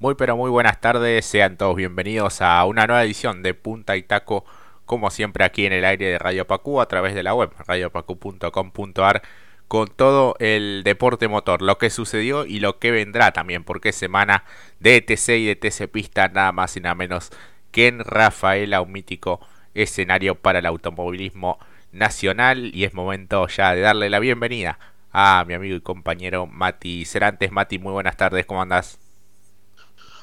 Muy 0.00 0.14
pero 0.14 0.36
muy 0.36 0.48
buenas 0.48 0.80
tardes, 0.80 1.26
sean 1.26 1.56
todos 1.56 1.74
bienvenidos 1.74 2.40
a 2.40 2.64
una 2.66 2.86
nueva 2.86 3.02
edición 3.02 3.42
de 3.42 3.52
Punta 3.52 3.96
y 3.96 4.04
Taco, 4.04 4.44
como 4.86 5.10
siempre 5.10 5.44
aquí 5.44 5.66
en 5.66 5.72
el 5.72 5.84
aire 5.84 6.06
de 6.06 6.18
Radio 6.20 6.46
Pacú 6.46 6.80
a 6.80 6.86
través 6.86 7.16
de 7.16 7.24
la 7.24 7.34
web 7.34 7.50
radiopacu.com.ar 7.66 9.22
con 9.66 9.88
todo 9.88 10.36
el 10.38 10.82
deporte 10.84 11.26
motor, 11.26 11.62
lo 11.62 11.78
que 11.78 11.90
sucedió 11.90 12.46
y 12.46 12.60
lo 12.60 12.78
que 12.78 12.92
vendrá 12.92 13.32
también, 13.32 13.64
porque 13.64 13.90
semana 13.90 14.44
de 14.78 14.98
ETC 14.98 15.30
y 15.30 15.46
de 15.46 15.56
TC 15.56 15.88
Pista 15.90 16.28
nada 16.28 16.52
más 16.52 16.76
y 16.76 16.80
nada 16.80 16.94
menos 16.94 17.30
que 17.72 17.88
en 17.88 17.98
Rafaela, 17.98 18.80
un 18.82 18.92
mítico 18.92 19.40
escenario 19.74 20.36
para 20.36 20.60
el 20.60 20.66
automovilismo 20.66 21.58
nacional 21.90 22.70
y 22.72 22.84
es 22.84 22.94
momento 22.94 23.48
ya 23.48 23.74
de 23.74 23.80
darle 23.80 24.10
la 24.10 24.20
bienvenida 24.20 24.78
a 25.10 25.44
mi 25.44 25.54
amigo 25.54 25.74
y 25.74 25.80
compañero 25.80 26.46
Mati 26.46 27.04
Cerantes. 27.04 27.50
Mati, 27.50 27.80
muy 27.80 27.92
buenas 27.92 28.16
tardes, 28.16 28.46
¿cómo 28.46 28.62
andás? 28.62 29.07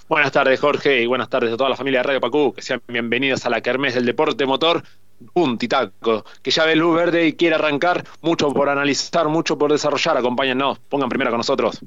Buenas 0.07 0.31
tardes, 0.31 0.59
Jorge, 0.59 1.01
y 1.01 1.07
buenas 1.07 1.29
tardes 1.29 1.51
a 1.51 1.57
toda 1.57 1.71
la 1.71 1.75
familia 1.75 2.01
de 2.01 2.03
Radio 2.03 2.21
Pacú. 2.21 2.53
Que 2.53 2.61
sean 2.61 2.79
bienvenidos 2.87 3.43
a 3.47 3.49
la 3.49 3.61
Kermés 3.61 3.95
del 3.95 4.05
Deporte 4.05 4.45
Motor. 4.45 4.83
Puntitaco, 5.33 6.23
que 6.43 6.51
ya 6.51 6.63
ve 6.63 6.75
luz 6.75 6.95
verde 6.95 7.25
y 7.25 7.33
quiere 7.33 7.55
arrancar. 7.55 8.03
Mucho 8.21 8.53
por 8.53 8.69
analizar, 8.69 9.27
mucho 9.29 9.57
por 9.57 9.71
desarrollar. 9.71 10.15
Acompáñennos, 10.17 10.77
pongan 10.77 11.09
primero 11.09 11.31
con 11.31 11.39
nosotros. 11.39 11.79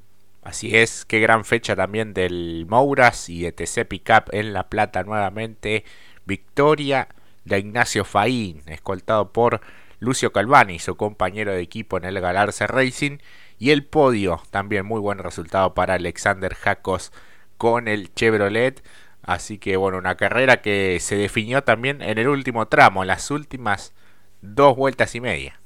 Así 0.43 0.77
es, 0.77 1.05
qué 1.05 1.20
gran 1.20 1.45
fecha 1.45 1.77
también 1.77 2.12
del 2.12 2.66
Mouras 2.69 3.29
y 3.29 3.43
de 3.43 3.52
TC 3.52 3.87
Pickup 3.87 4.32
en 4.32 4.52
La 4.52 4.69
Plata 4.69 5.05
nuevamente. 5.05 5.85
Victoria 6.24 7.07
de 7.45 7.60
Ignacio 7.60 8.05
Faín, 8.05 8.62
escoltado 8.66 9.32
por 9.32 9.60
Lucio 10.01 10.32
Calvani, 10.32 10.80
su 10.80 10.96
compañero 10.96 11.52
de 11.52 11.60
equipo 11.60 11.96
en 11.98 12.05
el 12.05 12.21
Galarse 12.21 12.66
Racing. 12.66 13.19
Y 13.60 13.71
el 13.71 13.85
podio, 13.85 14.43
también 14.51 14.87
muy 14.87 14.98
buen 14.98 15.19
resultado 15.19 15.73
para 15.74 15.95
Alexander 15.95 16.57
Jacos 16.57 17.12
con 17.59 17.89
el 17.89 18.15
Chevrolet. 18.15 18.83
Así 19.23 19.59
que 19.59 19.77
bueno, 19.77 19.99
una 19.99 20.15
carrera 20.15 20.62
que 20.62 20.99
se 21.01 21.16
definió 21.16 21.63
también 21.63 22.01
en 22.01 22.16
el 22.16 22.29
último 22.29 22.66
tramo, 22.69 23.05
las 23.05 23.30
últimas 23.30 23.93
dos 24.41 24.74
vueltas 24.77 25.15
y 25.15 25.21
media. 25.21 25.60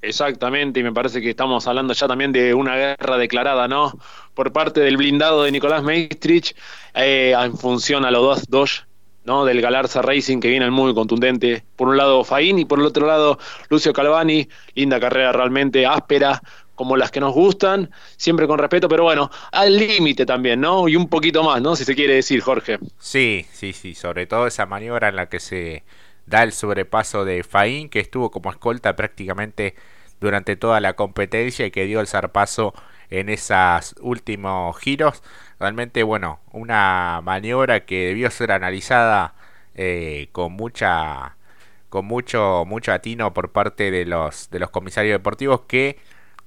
Exactamente, 0.00 0.78
y 0.78 0.84
me 0.84 0.92
parece 0.92 1.20
que 1.20 1.30
estamos 1.30 1.66
hablando 1.66 1.92
ya 1.92 2.06
también 2.06 2.30
de 2.30 2.54
una 2.54 2.76
guerra 2.76 3.18
declarada, 3.18 3.66
¿no? 3.66 3.98
Por 4.32 4.52
parte 4.52 4.80
del 4.80 4.96
blindado 4.96 5.42
de 5.42 5.50
Nicolás 5.50 5.82
Meistrich, 5.82 6.54
eh, 6.94 7.34
en 7.36 7.58
función 7.58 8.04
a 8.04 8.12
los 8.12 8.22
dos 8.22 8.48
Dodge, 8.48 8.86
¿no? 9.24 9.44
Del 9.44 9.60
Galarza 9.60 10.00
Racing 10.00 10.38
que 10.38 10.48
viene 10.48 10.70
muy 10.70 10.94
contundente. 10.94 11.64
Por 11.74 11.88
un 11.88 11.96
lado 11.96 12.22
Faín 12.22 12.60
y 12.60 12.64
por 12.64 12.78
el 12.78 12.86
otro 12.86 13.08
lado 13.08 13.38
Lucio 13.70 13.92
Calvani, 13.92 14.48
linda 14.74 15.00
carrera 15.00 15.32
realmente 15.32 15.84
áspera, 15.84 16.40
como 16.78 16.96
las 16.96 17.10
que 17.10 17.20
nos 17.20 17.34
gustan, 17.34 17.90
siempre 18.16 18.46
con 18.46 18.58
respeto, 18.58 18.88
pero 18.88 19.02
bueno, 19.02 19.30
al 19.52 19.76
límite 19.76 20.24
también, 20.24 20.60
¿no? 20.60 20.88
Y 20.88 20.94
un 20.96 21.08
poquito 21.08 21.42
más, 21.42 21.60
¿no? 21.60 21.74
Si 21.76 21.84
se 21.84 21.94
quiere 21.96 22.14
decir, 22.14 22.40
Jorge. 22.40 22.78
Sí, 22.98 23.46
sí, 23.52 23.72
sí, 23.72 23.94
sobre 23.94 24.26
todo 24.26 24.46
esa 24.46 24.64
maniobra 24.64 25.08
en 25.08 25.16
la 25.16 25.28
que 25.28 25.40
se 25.40 25.82
da 26.26 26.44
el 26.44 26.52
sobrepaso 26.52 27.24
de 27.24 27.42
Faín, 27.42 27.88
que 27.90 27.98
estuvo 28.00 28.30
como 28.30 28.50
escolta 28.50 28.94
prácticamente 28.94 29.74
durante 30.20 30.54
toda 30.56 30.80
la 30.80 30.94
competencia 30.94 31.66
y 31.66 31.70
que 31.72 31.84
dio 31.84 32.00
el 32.00 32.06
zarpazo 32.06 32.74
en 33.10 33.28
esos 33.28 33.96
últimos 34.00 34.78
giros. 34.78 35.22
Realmente, 35.58 36.04
bueno, 36.04 36.40
una 36.52 37.20
maniobra 37.24 37.84
que 37.86 38.06
debió 38.06 38.30
ser 38.30 38.52
analizada 38.52 39.34
eh, 39.74 40.28
con 40.32 40.52
mucha 40.52 41.34
con 41.88 42.04
mucho 42.04 42.64
mucho 42.66 42.92
atino 42.92 43.32
por 43.32 43.50
parte 43.52 43.90
de 43.90 44.04
los 44.04 44.50
de 44.50 44.58
los 44.58 44.70
comisarios 44.70 45.14
deportivos 45.14 45.62
que 45.62 45.98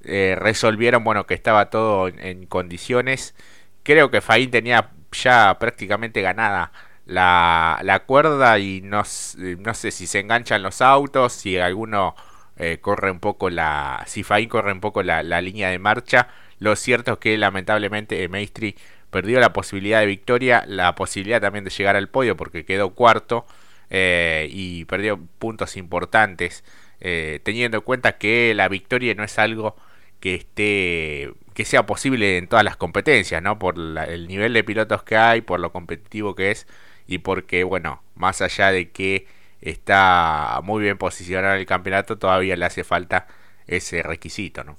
eh, 0.04 0.36
resolvieron, 0.38 1.04
bueno, 1.04 1.26
que 1.28 1.34
estaba 1.34 1.70
todo 1.70 2.08
en, 2.08 2.46
condiciones. 2.48 3.36
Creo 3.84 4.12
que 4.12 4.22
Faín 4.22 4.52
tenía 4.52 4.92
ya 5.12 5.58
prácticamente 5.60 6.22
ganada 6.22 6.72
la, 7.06 7.80
la 7.84 8.00
cuerda 8.06 8.58
y 8.60 8.82
no, 8.82 9.04
no, 9.38 9.74
sé 9.74 9.92
si 9.92 10.08
se 10.08 10.20
enganchan 10.20 10.64
los 10.64 10.82
autos, 10.82 11.34
si 11.34 11.58
alguno 11.58 12.16
eh, 12.58 12.80
corre 12.82 13.12
un 13.12 13.20
poco 13.20 13.50
la... 13.50 14.04
si 14.08 14.24
Faín 14.24 14.50
corre 14.50 14.72
un 14.72 14.82
poco 14.82 15.04
la, 15.04 15.24
línea 15.42 15.70
de 15.70 15.80
marcha. 15.80 16.30
Lo 16.60 16.76
cierto 16.76 17.14
es 17.14 17.20
que 17.20 17.38
lamentablemente 17.38 18.28
Maestri 18.30 18.76
perdió 19.10 19.40
la 19.40 19.54
posibilidad 19.54 20.00
de 20.00 20.06
victoria, 20.08 20.64
la 20.68 20.96
posibilidad 20.96 21.42
también 21.42 21.66
de 21.66 21.72
llegar 21.72 21.96
al 21.96 22.10
podio 22.10 22.38
porque 22.38 22.66
quedó 22.66 22.92
cuarto 22.92 23.46
eh, 23.90 24.48
y 24.52 24.86
perdió 24.86 25.20
puntos 25.40 25.78
importantes, 25.78 26.64
teniendo 27.00 27.78
en 27.78 27.84
cuenta 27.84 28.18
que 28.18 28.54
la 28.54 28.68
victoria 28.68 29.16
no 29.16 29.24
es 29.24 29.40
algo 29.40 29.76
que 30.22 30.36
esté 30.36 31.32
que 31.54 31.66
sea 31.66 31.86
posible 31.86 32.38
en 32.38 32.48
todas 32.48 32.64
las 32.64 32.78
competencias, 32.78 33.44
¿no? 33.44 33.60
Por 33.60 33.76
el 33.78 34.28
nivel 34.28 34.54
de 34.54 34.64
pilotos 34.64 35.04
que 35.04 35.18
hay, 35.18 35.42
por 35.42 35.60
lo 35.60 35.74
competitivo 35.74 36.36
que 36.36 36.52
es 36.52 36.68
y 37.08 37.18
porque, 37.20 37.66
bueno, 37.66 38.02
más 38.16 38.42
allá 38.42 38.72
de 38.72 38.92
que 38.92 39.28
está 39.62 40.62
muy 40.64 40.82
bien 40.84 40.98
posicionado 40.98 41.56
en 41.56 41.60
el 41.60 41.66
campeonato, 41.66 42.18
todavía 42.18 42.56
le 42.56 42.66
hace 42.66 42.84
falta 42.86 43.28
ese 43.68 44.02
requisito, 44.02 44.64
¿no? 44.64 44.78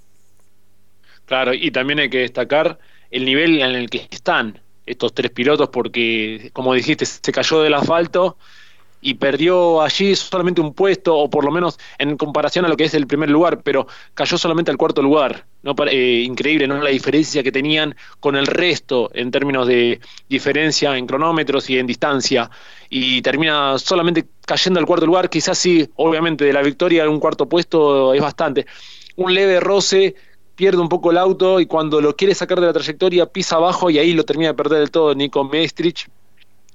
Claro, 1.26 1.54
y 1.54 1.70
también 1.70 1.98
hay 1.98 2.10
que 2.10 2.18
destacar 2.18 2.78
el 3.10 3.24
nivel 3.24 3.60
en 3.60 3.74
el 3.74 3.90
que 3.90 4.08
están 4.10 4.60
estos 4.86 5.14
tres 5.14 5.30
pilotos 5.30 5.68
porque, 5.68 6.50
como 6.52 6.74
dijiste, 6.74 7.04
se 7.06 7.32
cayó 7.32 7.62
del 7.62 7.74
asfalto 7.74 8.38
y 9.04 9.14
perdió 9.14 9.82
allí 9.82 10.14
solamente 10.14 10.60
un 10.60 10.72
puesto, 10.72 11.16
o 11.18 11.28
por 11.28 11.44
lo 11.44 11.50
menos 11.50 11.78
en 11.98 12.16
comparación 12.16 12.64
a 12.64 12.68
lo 12.68 12.76
que 12.76 12.84
es 12.84 12.94
el 12.94 13.08
primer 13.08 13.28
lugar, 13.28 13.62
pero 13.62 13.88
cayó 14.14 14.38
solamente 14.38 14.70
al 14.70 14.76
cuarto 14.76 15.02
lugar. 15.02 15.44
¿no? 15.64 15.74
Eh, 15.90 16.22
increíble, 16.24 16.68
¿no? 16.68 16.80
La 16.80 16.90
diferencia 16.90 17.42
que 17.42 17.50
tenían 17.50 17.96
con 18.20 18.36
el 18.36 18.46
resto 18.46 19.10
en 19.12 19.32
términos 19.32 19.66
de 19.66 20.00
diferencia 20.28 20.96
en 20.96 21.06
cronómetros 21.06 21.68
y 21.68 21.78
en 21.78 21.86
distancia. 21.86 22.48
Y 22.88 23.22
termina 23.22 23.76
solamente 23.78 24.24
cayendo 24.46 24.78
al 24.78 24.86
cuarto 24.86 25.04
lugar, 25.04 25.28
quizás 25.28 25.58
sí, 25.58 25.88
obviamente, 25.96 26.44
de 26.44 26.52
la 26.52 26.62
victoria 26.62 27.08
un 27.08 27.18
cuarto 27.18 27.48
puesto 27.48 28.14
es 28.14 28.22
bastante. 28.22 28.66
Un 29.16 29.34
leve 29.34 29.58
roce 29.58 30.14
pierde 30.54 30.80
un 30.80 30.88
poco 30.88 31.10
el 31.10 31.18
auto 31.18 31.58
y 31.58 31.66
cuando 31.66 32.00
lo 32.00 32.14
quiere 32.14 32.36
sacar 32.36 32.60
de 32.60 32.66
la 32.66 32.72
trayectoria 32.72 33.26
pisa 33.26 33.56
abajo 33.56 33.90
y 33.90 33.98
ahí 33.98 34.12
lo 34.12 34.24
termina 34.24 34.50
de 34.50 34.54
perder 34.54 34.78
del 34.78 34.90
todo 34.92 35.12
Nico 35.12 35.42
Mestrich 35.42 36.08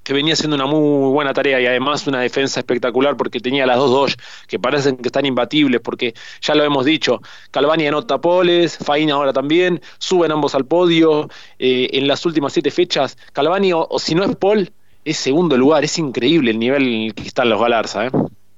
que 0.07 0.13
venía 0.13 0.35
haciendo 0.35 0.55
una 0.55 0.65
muy 0.65 1.11
buena 1.11 1.33
tarea 1.33 1.59
y 1.59 1.65
además 1.65 2.07
una 2.07 2.21
defensa 2.21 2.61
espectacular 2.61 3.17
porque 3.17 3.41
tenía 3.41 3.65
las 3.65 3.75
dos 3.75 3.91
dos 3.91 4.17
que 4.47 4.57
parecen 4.57 4.95
que 4.95 5.09
están 5.09 5.25
imbatibles 5.25 5.81
porque 5.81 6.13
ya 6.39 6.55
lo 6.55 6.63
hemos 6.63 6.85
dicho, 6.85 7.21
Calvani 7.51 7.87
anota 7.87 8.21
poles, 8.21 8.77
Faina 8.77 9.15
ahora 9.15 9.33
también, 9.33 9.81
suben 9.97 10.31
ambos 10.31 10.55
al 10.55 10.63
podio 10.63 11.27
eh, 11.59 11.89
en 11.91 12.07
las 12.07 12.25
últimas 12.25 12.53
siete 12.53 12.71
fechas, 12.71 13.17
Calvani 13.33 13.73
o, 13.73 13.85
si 13.99 14.15
no 14.15 14.23
es 14.23 14.33
Paul 14.37 14.71
es 15.03 15.17
segundo 15.17 15.57
lugar, 15.57 15.83
es 15.83 15.97
increíble 15.97 16.51
el 16.51 16.59
nivel 16.59 16.83
en 16.87 17.01
el 17.07 17.13
que 17.13 17.23
están 17.23 17.49
los 17.49 17.59
Galarza. 17.59 18.05
¿eh? 18.05 18.11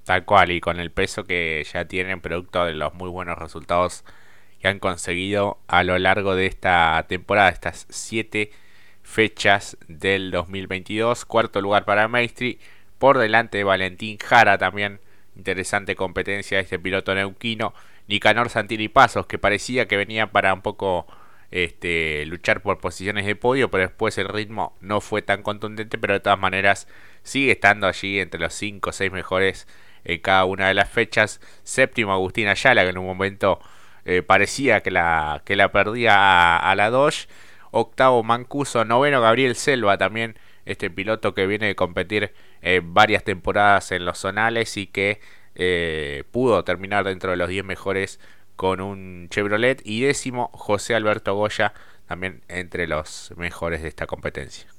Tal 0.03 0.25
cual, 0.25 0.51
y 0.51 0.61
con 0.61 0.79
el 0.79 0.91
peso 0.91 1.23
que 1.23 1.65
ya 1.73 1.85
tienen 1.85 2.21
producto 2.21 2.63
de 2.65 2.75
los 2.75 2.93
muy 2.93 3.09
buenos 3.09 3.39
resultados 3.39 4.03
que 4.61 4.67
han 4.67 4.77
conseguido 4.77 5.57
a 5.67 5.83
lo 5.83 5.97
largo 5.97 6.35
de 6.35 6.45
esta 6.45 7.03
temporada, 7.09 7.49
estas 7.49 7.87
siete 7.89 8.51
fechas 9.09 9.75
del 9.87 10.31
2022. 10.31 11.25
Cuarto 11.25 11.61
lugar 11.61 11.83
para 11.83 12.07
Maestri, 12.07 12.59
por 12.99 13.17
delante 13.17 13.57
de 13.57 13.63
Valentín 13.63 14.17
Jara 14.17 14.57
también. 14.57 14.99
Interesante 15.35 15.95
competencia 15.95 16.57
de 16.57 16.63
este 16.63 16.79
piloto 16.79 17.15
neuquino. 17.15 17.73
Nicanor 18.07 18.49
Santini 18.49 18.87
Pasos, 18.87 19.25
que 19.25 19.39
parecía 19.39 19.87
que 19.87 19.97
venía 19.97 20.31
para 20.31 20.53
un 20.53 20.61
poco 20.61 21.07
este, 21.51 22.25
luchar 22.27 22.61
por 22.61 22.79
posiciones 22.79 23.25
de 23.25 23.35
podio, 23.35 23.71
pero 23.71 23.83
después 23.83 24.17
el 24.17 24.27
ritmo 24.27 24.75
no 24.79 25.01
fue 25.01 25.21
tan 25.21 25.41
contundente, 25.41 25.97
pero 25.97 26.13
de 26.13 26.19
todas 26.19 26.39
maneras 26.39 26.87
sigue 27.23 27.51
estando 27.51 27.87
allí 27.87 28.19
entre 28.19 28.39
los 28.39 28.53
5 28.53 28.89
o 28.89 28.93
6 28.93 29.11
mejores 29.11 29.67
en 30.03 30.19
cada 30.21 30.45
una 30.45 30.67
de 30.67 30.73
las 30.75 30.89
fechas. 30.89 31.41
Séptimo 31.63 32.13
Agustín 32.13 32.47
Ayala, 32.47 32.83
que 32.83 32.89
en 32.89 32.97
un 32.97 33.05
momento 33.05 33.59
eh, 34.05 34.21
parecía 34.21 34.81
que 34.81 34.91
la, 34.91 35.41
que 35.45 35.55
la 35.55 35.71
perdía 35.71 36.15
a, 36.15 36.57
a 36.57 36.75
la 36.75 36.89
Dodge 36.89 37.27
octavo 37.71 38.23
Mancuso, 38.23 38.85
noveno 38.85 39.21
Gabriel 39.21 39.55
Selva 39.55 39.97
también, 39.97 40.37
este 40.65 40.89
piloto 40.89 41.33
que 41.33 41.47
viene 41.47 41.67
de 41.67 41.75
competir 41.75 42.33
eh, 42.61 42.81
varias 42.83 43.23
temporadas 43.23 43.91
en 43.91 44.05
los 44.05 44.19
zonales 44.19 44.77
y 44.77 44.87
que 44.87 45.19
eh, 45.55 46.23
pudo 46.31 46.63
terminar 46.63 47.05
dentro 47.05 47.31
de 47.31 47.37
los 47.37 47.49
10 47.49 47.65
mejores 47.65 48.19
con 48.55 48.81
un 48.81 49.27
Chevrolet 49.29 49.81
y 49.85 50.01
décimo 50.01 50.49
José 50.53 50.95
Alberto 50.95 51.33
Goya 51.35 51.73
también 52.07 52.41
entre 52.47 52.87
los 52.87 53.33
mejores 53.37 53.81
de 53.81 53.87
esta 53.87 54.05
competencia 54.05 54.69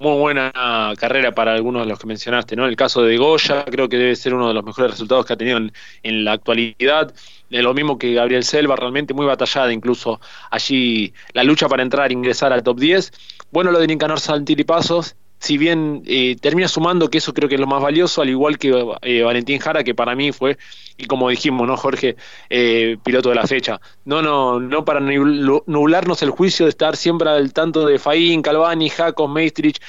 muy 0.00 0.18
buena 0.18 0.50
carrera 0.98 1.32
para 1.32 1.52
algunos 1.52 1.82
de 1.82 1.88
los 1.90 1.98
que 1.98 2.06
mencionaste, 2.06 2.56
¿no? 2.56 2.66
El 2.66 2.74
caso 2.74 3.02
de 3.02 3.18
Goya 3.18 3.66
creo 3.66 3.88
que 3.88 3.98
debe 3.98 4.16
ser 4.16 4.34
uno 4.34 4.48
de 4.48 4.54
los 4.54 4.64
mejores 4.64 4.92
resultados 4.92 5.26
que 5.26 5.34
ha 5.34 5.36
tenido 5.36 5.58
en, 6.02 6.24
la 6.24 6.32
actualidad. 6.32 7.12
lo 7.50 7.74
mismo 7.74 7.98
que 7.98 8.14
Gabriel 8.14 8.42
Selva, 8.42 8.76
realmente 8.76 9.12
muy 9.12 9.26
batallada, 9.26 9.72
incluso 9.72 10.18
allí 10.50 11.12
la 11.34 11.44
lucha 11.44 11.68
para 11.68 11.82
entrar, 11.82 12.10
ingresar 12.12 12.50
al 12.52 12.62
top 12.62 12.80
10. 12.80 13.12
Bueno, 13.50 13.70
lo 13.72 13.78
de 13.78 13.88
Nicanor 13.88 14.20
Pasos 14.66 15.16
si 15.40 15.56
bien 15.56 16.02
eh, 16.06 16.36
termina 16.38 16.68
sumando, 16.68 17.08
que 17.08 17.18
eso 17.18 17.32
creo 17.32 17.48
que 17.48 17.54
es 17.54 17.60
lo 17.60 17.66
más 17.66 17.82
valioso, 17.82 18.20
al 18.20 18.28
igual 18.28 18.58
que 18.58 18.74
eh, 19.00 19.22
Valentín 19.22 19.58
Jara, 19.58 19.82
que 19.82 19.94
para 19.94 20.14
mí 20.14 20.32
fue, 20.32 20.58
y 20.98 21.06
como 21.06 21.30
dijimos, 21.30 21.66
¿no, 21.66 21.78
Jorge? 21.78 22.16
Eh, 22.50 22.98
piloto 23.02 23.30
de 23.30 23.36
la 23.36 23.46
fecha. 23.46 23.80
No, 24.04 24.20
no, 24.20 24.60
no 24.60 24.84
para 24.84 25.00
nublarnos 25.00 26.22
el 26.22 26.30
juicio 26.30 26.66
de 26.66 26.70
estar 26.70 26.94
siempre 26.94 27.30
al 27.30 27.54
tanto 27.54 27.86
de 27.86 27.98
Faín, 27.98 28.42
Calvani, 28.42 28.90
Jacos, 28.90 29.30
Maestrich, 29.30 29.80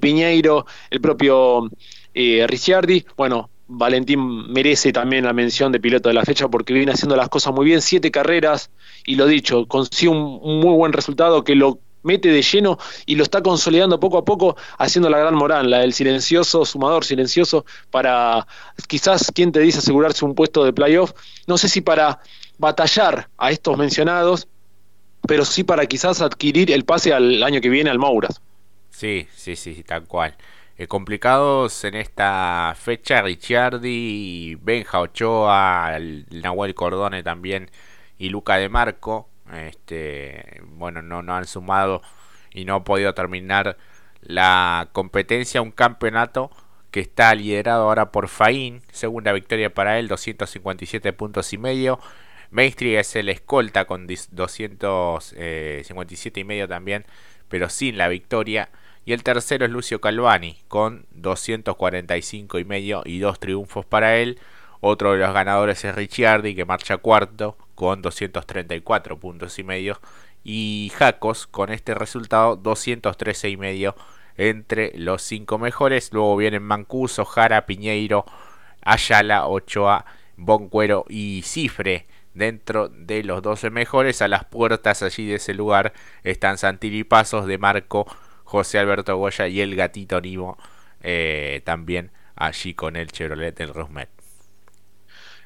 Piñeiro, 0.00 0.66
el 0.88 1.00
propio 1.00 1.68
Ricciardi. 2.14 3.04
Bueno, 3.16 3.50
Valentín 3.66 4.52
merece 4.52 4.92
también 4.92 5.24
la 5.24 5.32
mención 5.32 5.72
de 5.72 5.80
piloto 5.80 6.10
de 6.10 6.14
la 6.14 6.24
fecha 6.24 6.46
porque 6.46 6.72
viene 6.74 6.92
haciendo 6.92 7.16
las 7.16 7.28
cosas 7.28 7.52
muy 7.52 7.66
bien, 7.66 7.82
siete 7.82 8.12
carreras, 8.12 8.70
y 9.04 9.16
lo 9.16 9.26
dicho, 9.26 9.66
consigue 9.66 10.10
un 10.10 10.60
muy 10.60 10.76
buen 10.76 10.92
resultado 10.92 11.42
que 11.42 11.56
lo 11.56 11.80
mete 12.02 12.28
de 12.28 12.42
lleno 12.42 12.78
y 13.06 13.16
lo 13.16 13.22
está 13.22 13.42
consolidando 13.42 14.00
poco 14.00 14.18
a 14.18 14.24
poco, 14.24 14.56
haciendo 14.78 15.08
la 15.10 15.18
gran 15.18 15.34
moral, 15.34 15.70
la 15.70 15.78
del 15.78 15.92
silencioso, 15.92 16.64
sumador 16.64 17.04
silencioso, 17.04 17.64
para 17.90 18.46
quizás, 18.88 19.30
quien 19.34 19.52
te 19.52 19.60
dice, 19.60 19.78
asegurarse 19.78 20.24
un 20.24 20.34
puesto 20.34 20.64
de 20.64 20.72
playoff, 20.72 21.12
no 21.46 21.58
sé 21.58 21.68
si 21.68 21.80
para 21.80 22.20
batallar 22.58 23.28
a 23.38 23.50
estos 23.50 23.76
mencionados, 23.76 24.48
pero 25.26 25.44
sí 25.44 25.64
para 25.64 25.86
quizás 25.86 26.20
adquirir 26.20 26.70
el 26.70 26.84
pase 26.84 27.12
al 27.12 27.42
año 27.42 27.60
que 27.60 27.68
viene 27.68 27.90
al 27.90 27.98
Mauras. 27.98 28.40
Sí, 28.90 29.26
sí, 29.34 29.56
sí, 29.56 29.82
tal 29.84 30.04
cual. 30.04 30.36
Eh, 30.76 30.86
complicados 30.86 31.84
en 31.84 31.94
esta 31.94 32.74
fecha, 32.78 33.22
Ricciardi, 33.22 34.56
Benja 34.60 35.00
Ochoa, 35.00 35.98
Nahuel 36.30 36.74
Cordone 36.74 37.22
también 37.22 37.70
y 38.18 38.30
Luca 38.30 38.56
de 38.56 38.68
Marco 38.68 39.28
este, 39.52 40.60
bueno, 40.64 41.02
no, 41.02 41.18
han 41.34 41.46
sumado 41.46 42.02
y 42.52 42.64
no 42.64 42.76
ha 42.76 42.84
podido 42.84 43.14
terminar 43.14 43.76
la 44.20 44.88
competencia, 44.92 45.62
un 45.62 45.72
campeonato 45.72 46.50
que 46.90 47.00
está 47.00 47.34
liderado 47.34 47.84
ahora 47.84 48.12
por 48.12 48.28
Faín, 48.28 48.82
segunda 48.92 49.32
victoria 49.32 49.72
para 49.72 49.98
él, 49.98 50.08
257 50.08 51.12
puntos 51.12 51.52
y 51.52 51.58
medio. 51.58 51.98
Maestri 52.50 52.96
es 52.96 53.16
el 53.16 53.28
escolta 53.30 53.86
con 53.86 54.06
257 54.06 56.40
y 56.40 56.44
medio 56.44 56.68
también, 56.68 57.06
pero 57.48 57.68
sin 57.70 57.96
la 57.96 58.08
victoria. 58.08 58.68
Y 59.04 59.12
el 59.14 59.22
tercero 59.22 59.64
es 59.64 59.70
Lucio 59.70 60.00
Calvani 60.00 60.58
con 60.68 61.06
245 61.12 62.58
y 62.58 62.64
medio 62.64 63.02
y 63.04 63.18
dos 63.18 63.40
triunfos 63.40 63.86
para 63.86 64.16
él. 64.18 64.38
Otro 64.80 65.12
de 65.12 65.18
los 65.18 65.32
ganadores 65.32 65.84
es 65.84 65.94
Ricciardi 65.94 66.54
que 66.54 66.64
marcha 66.64 66.98
cuarto 66.98 67.56
con 67.82 68.00
234 68.00 69.18
puntos 69.18 69.58
y 69.58 69.64
medio 69.64 69.98
y 70.44 70.92
Jacos 70.94 71.48
con 71.48 71.72
este 71.72 71.94
resultado 71.94 72.54
213 72.54 73.48
y 73.50 73.56
medio 73.56 73.96
entre 74.36 74.96
los 74.96 75.20
cinco 75.22 75.58
mejores. 75.58 76.12
Luego 76.12 76.36
vienen 76.36 76.62
Mancuso, 76.62 77.24
Jara, 77.24 77.66
Piñeiro, 77.66 78.24
Ayala, 78.82 79.48
Ochoa, 79.48 80.04
Boncuero 80.36 81.06
y 81.08 81.42
Cifre 81.42 82.06
dentro 82.34 82.88
de 82.88 83.24
los 83.24 83.42
12 83.42 83.70
mejores. 83.70 84.22
A 84.22 84.28
las 84.28 84.44
puertas 84.44 85.02
allí 85.02 85.26
de 85.26 85.34
ese 85.34 85.52
lugar 85.52 85.92
están 86.22 86.58
Santilli 86.58 87.02
Pasos 87.02 87.46
de 87.46 87.58
Marco, 87.58 88.06
José 88.44 88.78
Alberto 88.78 89.16
Goya 89.16 89.48
y 89.48 89.60
el 89.60 89.74
gatito 89.74 90.20
Nimo 90.20 90.56
eh, 91.00 91.62
también 91.64 92.12
allí 92.36 92.74
con 92.74 92.94
el 92.94 93.10
Chevrolet 93.10 93.56
del 93.58 93.74
Rosmet. 93.74 94.21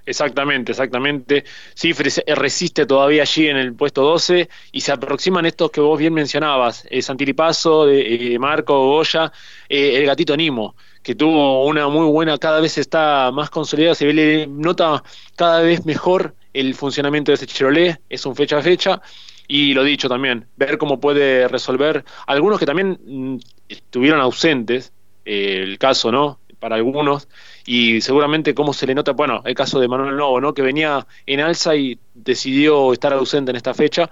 Exactamente, 0.06 0.70
exactamente. 0.70 1.44
Cifre 1.74 2.10
resiste 2.36 2.86
todavía 2.86 3.22
allí 3.22 3.48
en 3.48 3.56
el 3.56 3.74
puesto 3.74 4.02
12 4.02 4.48
y 4.70 4.80
se 4.80 4.92
aproximan 4.92 5.46
estos 5.46 5.70
que 5.72 5.80
vos 5.80 5.98
bien 5.98 6.14
mencionabas, 6.14 6.86
eh, 6.90 7.02
Santilipaso, 7.02 7.88
eh, 7.90 8.38
Marco, 8.38 8.86
Goya, 8.86 9.32
eh, 9.68 9.96
el 9.96 10.06
gatito 10.06 10.36
Nimo, 10.36 10.76
que 11.02 11.16
tuvo 11.16 11.66
una 11.66 11.88
muy 11.88 12.06
buena, 12.06 12.38
cada 12.38 12.60
vez 12.60 12.78
está 12.78 13.32
más 13.32 13.50
consolidada, 13.50 13.96
se 13.96 14.06
ve, 14.06 14.46
nota 14.48 15.02
cada 15.34 15.60
vez 15.60 15.84
mejor 15.84 16.36
el 16.52 16.74
funcionamiento 16.76 17.32
de 17.32 17.34
ese 17.34 17.46
Chevrolet, 17.46 18.00
es 18.08 18.24
un 18.26 18.36
fecha 18.36 18.58
a 18.58 18.62
fecha. 18.62 19.02
Y 19.48 19.74
lo 19.74 19.84
dicho 19.84 20.08
también, 20.08 20.46
ver 20.56 20.76
cómo 20.78 20.98
puede 21.00 21.46
resolver 21.48 22.04
algunos 22.26 22.58
que 22.58 22.66
también 22.66 22.98
mm, 23.04 23.36
estuvieron 23.68 24.20
ausentes, 24.20 24.92
eh, 25.24 25.62
el 25.62 25.78
caso, 25.78 26.10
¿no? 26.12 26.40
Para 26.66 26.74
algunos, 26.74 27.28
y 27.64 28.00
seguramente 28.00 28.52
cómo 28.52 28.72
se 28.72 28.88
le 28.88 28.94
nota, 28.96 29.12
bueno, 29.12 29.40
el 29.44 29.54
caso 29.54 29.78
de 29.78 29.86
Manuel 29.86 30.16
Novo, 30.16 30.40
¿no? 30.40 30.52
Que 30.52 30.62
venía 30.62 31.06
en 31.24 31.38
alza 31.38 31.76
y 31.76 31.96
decidió 32.12 32.92
estar 32.92 33.12
ausente 33.12 33.50
en 33.50 33.56
esta 33.56 33.72
fecha. 33.72 34.10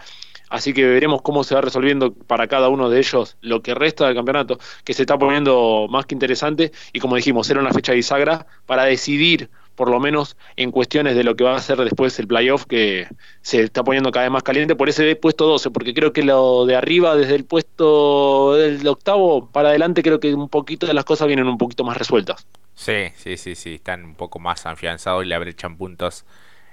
Así 0.50 0.72
que 0.72 0.86
veremos 0.86 1.20
cómo 1.22 1.42
se 1.42 1.56
va 1.56 1.62
resolviendo 1.62 2.14
para 2.14 2.46
cada 2.46 2.68
uno 2.68 2.88
de 2.90 3.00
ellos 3.00 3.36
lo 3.40 3.60
que 3.60 3.74
resta 3.74 4.06
del 4.06 4.14
campeonato, 4.14 4.60
que 4.84 4.94
se 4.94 5.02
está 5.02 5.18
poniendo 5.18 5.88
más 5.90 6.06
que 6.06 6.14
interesante. 6.14 6.70
Y 6.92 7.00
como 7.00 7.16
dijimos, 7.16 7.50
era 7.50 7.58
una 7.58 7.72
fecha 7.72 7.92
bisagra 7.92 8.46
para 8.66 8.84
decidir, 8.84 9.50
por 9.74 9.90
lo 9.90 10.00
menos 10.00 10.36
en 10.56 10.70
cuestiones 10.70 11.16
de 11.16 11.24
lo 11.24 11.36
que 11.36 11.44
va 11.44 11.56
a 11.56 11.60
ser 11.60 11.78
después 11.78 12.18
el 12.18 12.26
playoff, 12.26 12.66
que 12.66 13.08
se 13.42 13.62
está 13.62 13.82
poniendo 13.82 14.10
cada 14.10 14.24
vez 14.24 14.32
más 14.32 14.42
caliente 14.42 14.76
por 14.76 14.88
ese 14.88 15.16
puesto 15.16 15.46
12, 15.46 15.70
porque 15.70 15.94
creo 15.94 16.12
que 16.12 16.22
lo 16.22 16.66
de 16.66 16.76
arriba, 16.76 17.16
desde 17.16 17.34
el 17.34 17.44
puesto 17.44 18.54
del 18.54 18.86
octavo 18.86 19.48
para 19.50 19.70
adelante, 19.70 20.02
creo 20.02 20.20
que 20.20 20.34
un 20.34 20.48
poquito 20.48 20.86
de 20.86 20.94
las 20.94 21.04
cosas 21.04 21.26
vienen 21.26 21.46
un 21.46 21.58
poquito 21.58 21.84
más 21.84 21.96
resueltas. 21.96 22.46
Sí, 22.74 23.12
sí, 23.16 23.36
sí, 23.36 23.54
sí, 23.54 23.74
están 23.74 24.04
un 24.04 24.14
poco 24.14 24.38
más 24.38 24.66
afianzados 24.66 25.24
y 25.24 25.28
la 25.28 25.38
brecha 25.38 25.66
en 25.66 25.76
puntos 25.76 26.24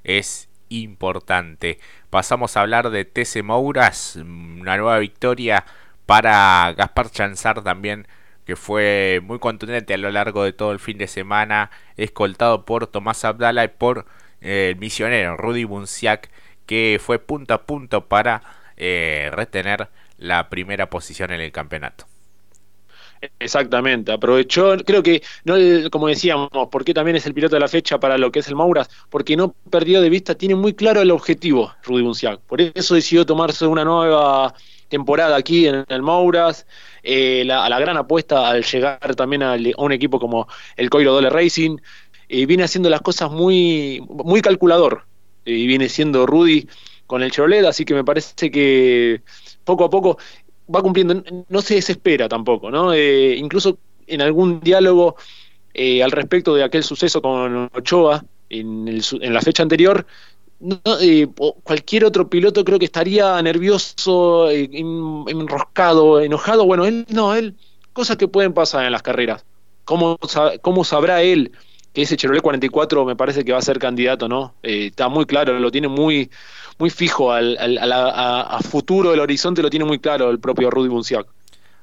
es 0.04 0.50
importante. 0.70 1.80
Pasamos 2.10 2.58
a 2.58 2.62
hablar 2.62 2.90
de 2.90 3.06
TC 3.06 3.44
Mouras, 3.44 4.16
una 4.16 4.78
nueva 4.78 4.98
victoria 5.00 5.66
para 6.06 6.74
Gaspar 6.74 7.10
Chanzar 7.12 7.64
también, 7.64 8.08
que 8.46 8.56
fue 8.56 9.22
muy 9.24 9.40
contundente 9.40 9.94
a 9.94 9.98
lo 9.98 10.12
largo 10.12 10.44
de 10.44 10.54
todo 10.54 10.72
el 10.72 10.80
fin 10.80 10.98
de 10.98 11.08
semana, 11.08 11.72
escoltado 11.98 12.66
por 12.66 12.88
Tomás 12.88 13.24
Abdala 13.26 13.64
y 13.64 13.70
por 13.70 14.06
eh, 14.42 14.70
el 14.74 14.80
misionero 14.80 15.38
Rudy 15.38 15.64
Bunciak, 15.64 16.30
que 16.66 17.00
fue 17.02 17.20
punto 17.20 17.54
a 17.54 17.64
punto 17.64 18.08
para 18.08 18.42
eh, 18.78 19.30
retener 19.34 19.90
la 20.18 20.50
primera 20.50 20.90
posición 20.90 21.32
en 21.32 21.42
el 21.42 21.52
campeonato. 21.52 22.06
Exactamente, 23.38 24.12
aprovechó, 24.12 24.78
creo 24.78 25.04
que, 25.04 25.22
no 25.44 25.56
como 25.92 26.08
decíamos, 26.08 26.50
porque 26.72 26.94
también 26.94 27.18
es 27.18 27.26
el 27.28 27.36
piloto 27.36 27.56
de 27.56 27.60
la 27.60 27.68
fecha 27.68 28.00
para 28.00 28.18
lo 28.18 28.32
que 28.32 28.40
es 28.40 28.48
el 28.48 28.56
Mauras, 28.56 28.90
porque 29.12 29.38
no 29.38 29.54
perdió 29.70 30.02
de 30.02 30.10
vista, 30.10 30.34
tiene 30.34 30.56
muy 30.56 30.74
claro 30.74 31.02
el 31.02 31.12
objetivo, 31.12 31.72
Rudy 31.84 32.02
Bunciac, 32.02 32.40
por 32.42 32.62
eso 32.62 32.96
decidió 32.96 33.24
tomarse 33.24 33.68
una 33.68 33.86
nueva 33.86 34.56
temporada 34.92 35.36
aquí 35.36 35.66
en 35.66 35.86
el 35.88 36.02
Mauras, 36.04 36.68
eh, 37.02 37.44
la, 37.46 37.66
a 37.66 37.70
la 37.70 37.80
gran 37.80 37.98
apuesta 37.98 38.48
al 38.48 38.64
llegar 38.64 39.16
también 39.16 39.42
a, 39.42 39.58
un 39.78 39.92
equipo 39.92 40.20
como 40.20 40.48
el 40.76 40.92
Coiro 40.92 41.14
Dole 41.14 41.32
Racing, 41.32 41.78
y 42.28 42.46
viene 42.46 42.64
haciendo 42.64 42.90
las 42.90 43.02
cosas 43.02 43.32
muy, 43.32 44.04
muy 44.08 44.42
calculador, 44.42 45.06
y 45.44 45.66
viene 45.66 45.90
siendo 45.90 46.28
Rudy 46.28 46.68
con 47.08 47.24
el 47.24 47.32
Chevrolet, 47.32 47.66
así 47.66 47.86
que 47.86 47.96
me 47.96 48.04
parece 48.04 48.52
que 48.52 49.22
poco 49.64 49.86
a 49.86 49.90
poco 49.90 50.18
va 50.74 50.82
cumpliendo, 50.82 51.24
no 51.50 51.62
se 51.62 51.76
desespera 51.76 52.30
tampoco, 52.30 52.70
¿no? 52.70 52.94
Eh, 52.94 53.36
incluso 53.36 53.80
en 54.08 54.22
algún 54.22 54.60
diálogo 54.60 55.16
eh, 55.74 56.04
al 56.04 56.12
respecto 56.12 56.54
de 56.54 56.64
aquel 56.64 56.84
suceso 56.84 57.22
con 57.22 57.70
Ochoa 57.74 58.24
en, 58.50 58.88
en 58.88 59.34
la 59.34 59.42
fecha 59.42 59.64
anterior, 59.64 60.06
eh, 61.02 61.28
cualquier 61.64 62.06
otro 62.06 62.30
piloto 62.30 62.64
creo 62.64 62.80
que 62.80 62.86
estaría 62.86 63.42
nervioso, 63.42 64.50
enroscado, 64.50 66.22
enojado. 66.22 66.66
Bueno, 66.66 66.86
él 66.86 67.06
no, 67.10 67.36
él, 67.36 67.56
cosas 67.94 68.18
que 68.18 68.28
pueden 68.28 68.54
pasar 68.54 68.86
en 68.86 68.92
las 68.92 69.02
carreras. 69.02 69.46
¿Cómo, 69.86 70.18
cómo 70.62 70.84
sabrá 70.84 71.22
él 71.22 71.52
que 71.94 72.04
ese 72.04 72.16
Chevrolet 72.16 72.42
44 72.42 73.06
me 73.06 73.16
parece 73.16 73.44
que 73.44 73.52
va 73.52 73.60
a 73.60 73.64
ser 73.64 73.80
candidato, 73.80 74.30
¿no? 74.30 74.56
está 74.64 75.10
muy 75.10 75.26
claro, 75.26 75.60
lo 75.60 75.72
tiene 75.72 75.88
muy, 75.88 76.30
muy 76.78 76.90
fijo 76.90 77.32
al, 77.32 77.58
a, 77.60 78.60
futuro, 78.62 79.14
el 79.14 79.20
horizonte 79.20 79.62
lo 79.62 79.70
tiene 79.70 79.86
muy 79.86 80.00
claro 80.00 80.30
el 80.30 80.40
propio 80.40 80.70
Rudy 80.70 80.88
Bunciac. 80.88 81.28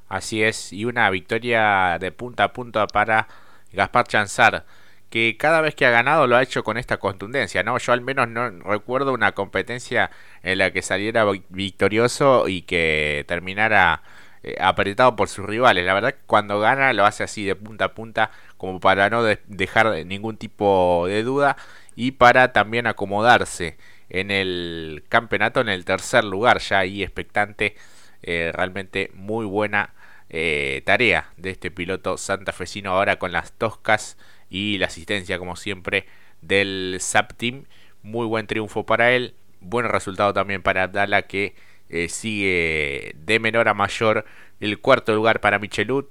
Así 0.07 0.41
es, 0.41 0.73
y 0.73 0.85
una 0.85 1.09
victoria 1.11 1.97
de 1.99 2.11
punta 2.11 2.45
a 2.45 2.53
punta 2.53 2.87
para 2.87 3.27
Gaspar 3.71 4.07
Chanzar, 4.07 4.65
que 5.09 5.37
cada 5.37 5.61
vez 5.61 5.75
que 5.75 5.85
ha 5.85 5.89
ganado 5.91 6.27
lo 6.27 6.35
ha 6.35 6.43
hecho 6.43 6.63
con 6.63 6.77
esta 6.77 6.97
contundencia, 6.97 7.63
¿no? 7.63 7.77
Yo 7.77 7.93
al 7.93 8.01
menos 8.01 8.27
no 8.29 8.49
recuerdo 8.49 9.13
una 9.13 9.33
competencia 9.33 10.11
en 10.43 10.59
la 10.59 10.71
que 10.71 10.81
saliera 10.81 11.25
victorioso 11.49 12.47
y 12.47 12.61
que 12.63 13.25
terminara 13.27 14.03
eh, 14.43 14.55
apretado 14.59 15.15
por 15.15 15.27
sus 15.29 15.45
rivales. 15.45 15.85
La 15.85 15.93
verdad 15.93 16.13
que 16.13 16.21
cuando 16.25 16.59
gana 16.59 16.93
lo 16.93 17.05
hace 17.05 17.23
así 17.23 17.43
de 17.45 17.55
punta 17.55 17.85
a 17.85 17.93
punta 17.93 18.31
como 18.57 18.79
para 18.79 19.09
no 19.09 19.23
dejar 19.23 20.05
ningún 20.05 20.37
tipo 20.37 21.05
de 21.07 21.23
duda 21.23 21.57
y 21.95 22.11
para 22.11 22.53
también 22.53 22.87
acomodarse 22.87 23.77
en 24.09 24.31
el 24.31 25.03
campeonato 25.09 25.61
en 25.61 25.69
el 25.69 25.85
tercer 25.85 26.23
lugar, 26.23 26.59
ya 26.59 26.79
ahí 26.79 27.03
expectante, 27.03 27.75
eh, 28.23 28.51
realmente 28.53 29.11
muy 29.13 29.45
buena 29.45 29.93
eh, 30.29 30.83
tarea 30.85 31.31
de 31.37 31.49
este 31.51 31.71
piloto 31.71 32.17
santafesino 32.17 32.91
ahora 32.91 33.17
con 33.19 33.31
las 33.31 33.51
toscas 33.53 34.17
y 34.49 34.77
la 34.77 34.87
asistencia 34.87 35.37
como 35.39 35.55
siempre 35.55 36.05
del 36.41 36.97
SAP 36.99 37.33
Team, 37.33 37.65
muy 38.03 38.25
buen 38.25 38.47
triunfo 38.47 38.85
para 38.85 39.11
él, 39.11 39.35
buen 39.59 39.87
resultado 39.87 40.33
también 40.33 40.61
para 40.61 40.87
Dala 40.87 41.23
que 41.23 41.55
eh, 41.89 42.09
sigue 42.09 43.15
de 43.15 43.39
menor 43.39 43.67
a 43.67 43.73
mayor 43.73 44.25
el 44.59 44.79
cuarto 44.79 45.13
lugar 45.13 45.41
para 45.41 45.59
Michelud, 45.59 46.05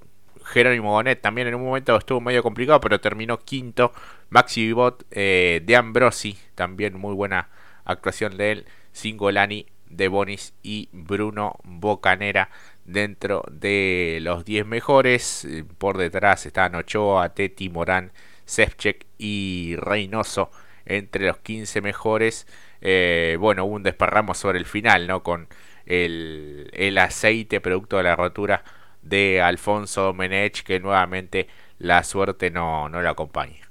Jerónimo 0.49 0.91
Bonet 0.91 1.21
también 1.21 1.47
en 1.47 1.55
un 1.55 1.63
momento 1.63 1.95
estuvo 1.95 2.21
medio 2.21 2.41
complicado, 2.41 2.81
pero 2.81 2.99
terminó 2.99 3.39
quinto. 3.39 3.93
Maxi 4.29 4.65
Vivot 4.65 5.05
eh, 5.11 5.61
de 5.63 5.75
Ambrosi, 5.75 6.37
también 6.55 6.97
muy 6.97 7.13
buena 7.13 7.49
actuación 7.85 8.37
de 8.37 8.51
él. 8.51 8.65
Singolani 8.91 9.67
de 9.89 10.07
Bonis 10.07 10.53
y 10.63 10.89
Bruno 10.91 11.57
Bocanera 11.63 12.49
dentro 12.85 13.43
de 13.51 14.19
los 14.21 14.43
10 14.45 14.65
mejores. 14.65 15.47
Por 15.77 15.97
detrás 15.97 16.45
están 16.45 16.75
Ochoa, 16.75 17.29
Teti, 17.29 17.69
Morán, 17.69 18.11
Sefchek 18.49 19.05
y 19.17 19.75
Reynoso 19.77 20.51
entre 20.85 21.27
los 21.27 21.37
15 21.37 21.81
mejores. 21.81 22.47
Eh, 22.81 23.37
bueno, 23.39 23.65
hubo 23.65 23.75
un 23.75 23.83
desparramo 23.83 24.33
sobre 24.33 24.59
el 24.59 24.65
final, 24.65 25.07
¿no? 25.07 25.23
Con 25.23 25.47
el, 25.85 26.69
el 26.73 26.97
aceite 26.97 27.61
producto 27.61 27.97
de 27.97 28.03
la 28.03 28.15
rotura 28.15 28.63
de 29.01 29.41
Alfonso 29.41 30.13
Menech, 30.13 30.63
que 30.63 30.79
nuevamente 30.79 31.47
la 31.77 32.03
suerte 32.03 32.51
no, 32.51 32.89
no 32.89 33.01
lo 33.01 33.09
acompaña. 33.09 33.68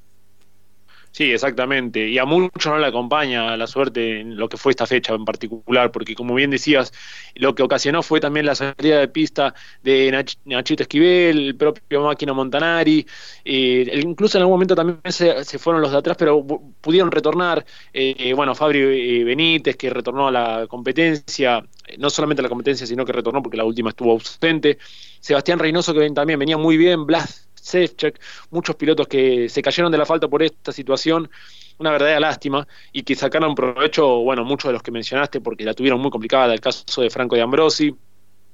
Sí, 1.10 1.32
exactamente. 1.32 2.08
Y 2.08 2.18
a 2.18 2.24
muchos 2.24 2.66
no 2.66 2.78
le 2.78 2.86
acompaña 2.86 3.56
la 3.56 3.66
suerte 3.66 4.20
en 4.20 4.36
lo 4.36 4.48
que 4.48 4.56
fue 4.56 4.70
esta 4.70 4.86
fecha 4.86 5.14
en 5.14 5.24
particular, 5.24 5.90
porque 5.90 6.14
como 6.14 6.34
bien 6.34 6.50
decías, 6.50 6.92
lo 7.34 7.54
que 7.54 7.62
ocasionó 7.62 8.02
fue 8.02 8.20
también 8.20 8.46
la 8.46 8.54
salida 8.54 9.00
de 9.00 9.08
pista 9.08 9.54
de 9.82 10.12
Nachito 10.44 10.82
Esquivel, 10.82 11.48
el 11.48 11.56
propio 11.56 12.04
Máquina 12.04 12.32
Montanari, 12.34 13.06
eh, 13.44 14.00
incluso 14.04 14.38
en 14.38 14.42
algún 14.42 14.54
momento 14.54 14.76
también 14.76 15.00
se, 15.08 15.58
fueron 15.58 15.82
los 15.82 15.90
de 15.90 15.98
atrás, 15.98 16.16
pero 16.18 16.44
pudieron 16.80 17.10
retornar. 17.10 17.64
Eh, 17.92 18.32
bueno, 18.34 18.54
Fabio 18.54 18.90
eh, 18.90 19.24
Benítez, 19.24 19.76
que 19.76 19.90
retornó 19.90 20.28
a 20.28 20.30
la 20.30 20.66
competencia, 20.68 21.64
no 21.98 22.10
solamente 22.10 22.42
a 22.42 22.44
la 22.44 22.48
competencia, 22.48 22.86
sino 22.86 23.04
que 23.04 23.12
retornó 23.12 23.42
porque 23.42 23.56
la 23.56 23.64
última 23.64 23.90
estuvo 23.90 24.12
ausente. 24.12 24.78
Sebastián 25.20 25.58
Reynoso, 25.58 25.92
que 25.94 26.08
también 26.10 26.38
venía 26.38 26.56
muy 26.58 26.76
bien, 26.76 27.06
Blas 27.06 27.47
Sefchek, 27.62 28.20
muchos 28.50 28.76
pilotos 28.76 29.06
que 29.06 29.48
se 29.48 29.62
cayeron 29.62 29.90
de 29.92 29.98
la 29.98 30.06
falta 30.06 30.28
por 30.28 30.42
esta 30.42 30.72
situación, 30.72 31.30
una 31.78 31.90
verdadera 31.90 32.20
lástima, 32.20 32.66
y 32.92 33.02
que 33.02 33.14
sacaron 33.14 33.54
provecho, 33.54 34.20
bueno, 34.20 34.44
muchos 34.44 34.68
de 34.68 34.72
los 34.72 34.82
que 34.82 34.90
mencionaste, 34.90 35.40
porque 35.40 35.64
la 35.64 35.74
tuvieron 35.74 36.00
muy 36.00 36.10
complicada, 36.10 36.52
el 36.52 36.60
caso 36.60 37.02
de 37.02 37.10
Franco 37.10 37.36
de 37.36 37.42
Ambrosi, 37.42 37.94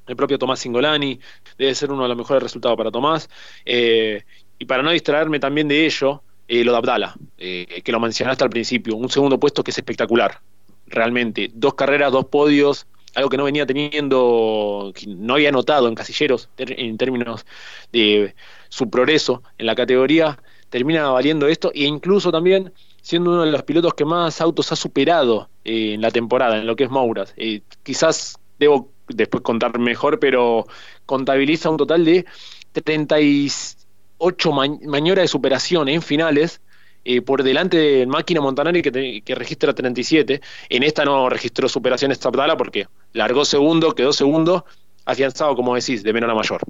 el 0.06 0.16
propio 0.16 0.38
Tomás 0.38 0.61
Singolani, 0.61 1.18
debe 1.56 1.75
ser 1.75 1.90
uno 1.90 2.02
de 2.02 2.08
los 2.08 2.18
mejores 2.18 2.42
resultados 2.42 2.76
para 2.76 2.90
Tomás, 2.90 3.28
eh, 3.64 4.23
y 4.58 4.64
para 4.66 4.82
no 4.82 4.90
distraerme 4.90 5.40
también 5.40 5.68
de 5.68 5.87
ello, 5.87 6.23
eh, 6.46 6.62
lo 6.62 6.73
de 6.73 6.78
Abdala, 6.78 7.14
eh, 7.38 7.80
que 7.82 7.92
lo 7.92 8.00
mencionaste 8.00 8.44
al 8.44 8.50
principio, 8.50 8.96
un 8.96 9.08
segundo 9.08 9.40
puesto 9.40 9.64
que 9.64 9.70
es 9.70 9.78
espectacular, 9.78 10.40
realmente, 10.87 11.50
dos 11.54 11.75
carreras, 11.75 12.12
dos 12.12 12.26
podios, 12.26 12.87
algo 13.14 13.30
que 13.30 13.37
no 13.37 13.44
venía 13.44 13.64
teniendo, 13.64 14.92
no 15.06 15.34
había 15.34 15.52
notado 15.52 15.88
en 15.88 15.94
Casilleros 15.94 16.49
en 16.58 16.96
términos 16.99 17.46
de 17.92 18.34
su 18.75 18.90
progreso 18.90 19.45
en 19.57 19.66
la 19.66 19.76
categoría, 19.76 20.37
termina 20.69 21.09
valiendo 21.11 21.47
esto 21.47 21.71
e 21.73 21.85
incluso 21.85 22.33
también 22.33 22.73
siendo 23.02 23.31
uno 23.31 23.45
de 23.45 23.52
los 23.52 23.62
pilotos 23.62 23.95
que 23.95 24.04
más 24.04 24.40
autos 24.40 24.73
ha 24.73 24.76
superado 24.76 25.49
eh, 25.64 25.95
en 25.95 26.00
la 26.00 26.11
temporada, 26.11 26.59
en 26.59 26.66
lo 26.66 26.75
que 26.75 26.83
es 26.83 26.90
Mauras. 26.90 27.33
Eh, 27.37 27.61
quizás 27.85 28.37
debo 28.59 28.90
después 29.07 29.45
contar 29.45 29.78
mejor, 29.78 30.19
pero 30.19 30.66
contabiliza 31.07 31.71
un 31.71 31.76
total 31.76 32.04
de 32.04 32.25
38 32.73 34.52
maniobras 34.83 35.23
de 35.23 35.28
superación 35.28 35.88
en 35.88 36.02
finales, 36.02 36.61
eh, 37.04 37.23
por 37.23 37.45
delante 37.45 37.76
de 37.76 38.07
Máquina 38.09 38.40
Montanari 38.40 38.83
que, 38.83 39.23
que, 39.25 39.35
registra 39.37 39.73
37. 39.73 40.40
En 40.69 40.83
esta 40.83 41.04
no 41.04 41.28
registró 41.28 41.69
superación 41.69 42.11
Abdala 42.11 42.57
porque 42.57 42.88
largó 43.12 43.45
segundo, 43.45 43.95
quedó 43.95 44.12
segundo, 44.12 44.64
afianzado, 45.04 45.54
como 45.54 45.76
decís, 45.76 46.02
de 46.02 46.12
menor 46.12 46.31
a 46.31 46.35
mayor. 46.35 46.62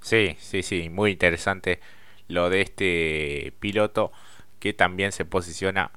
Sí, 0.00 0.36
sí, 0.38 0.62
sí, 0.62 0.88
muy 0.88 1.12
interesante 1.12 1.80
lo 2.28 2.50
de 2.50 2.60
este 2.62 3.52
piloto 3.60 4.12
que 4.60 4.72
también 4.72 5.12
se 5.12 5.24
posiciona 5.24 5.90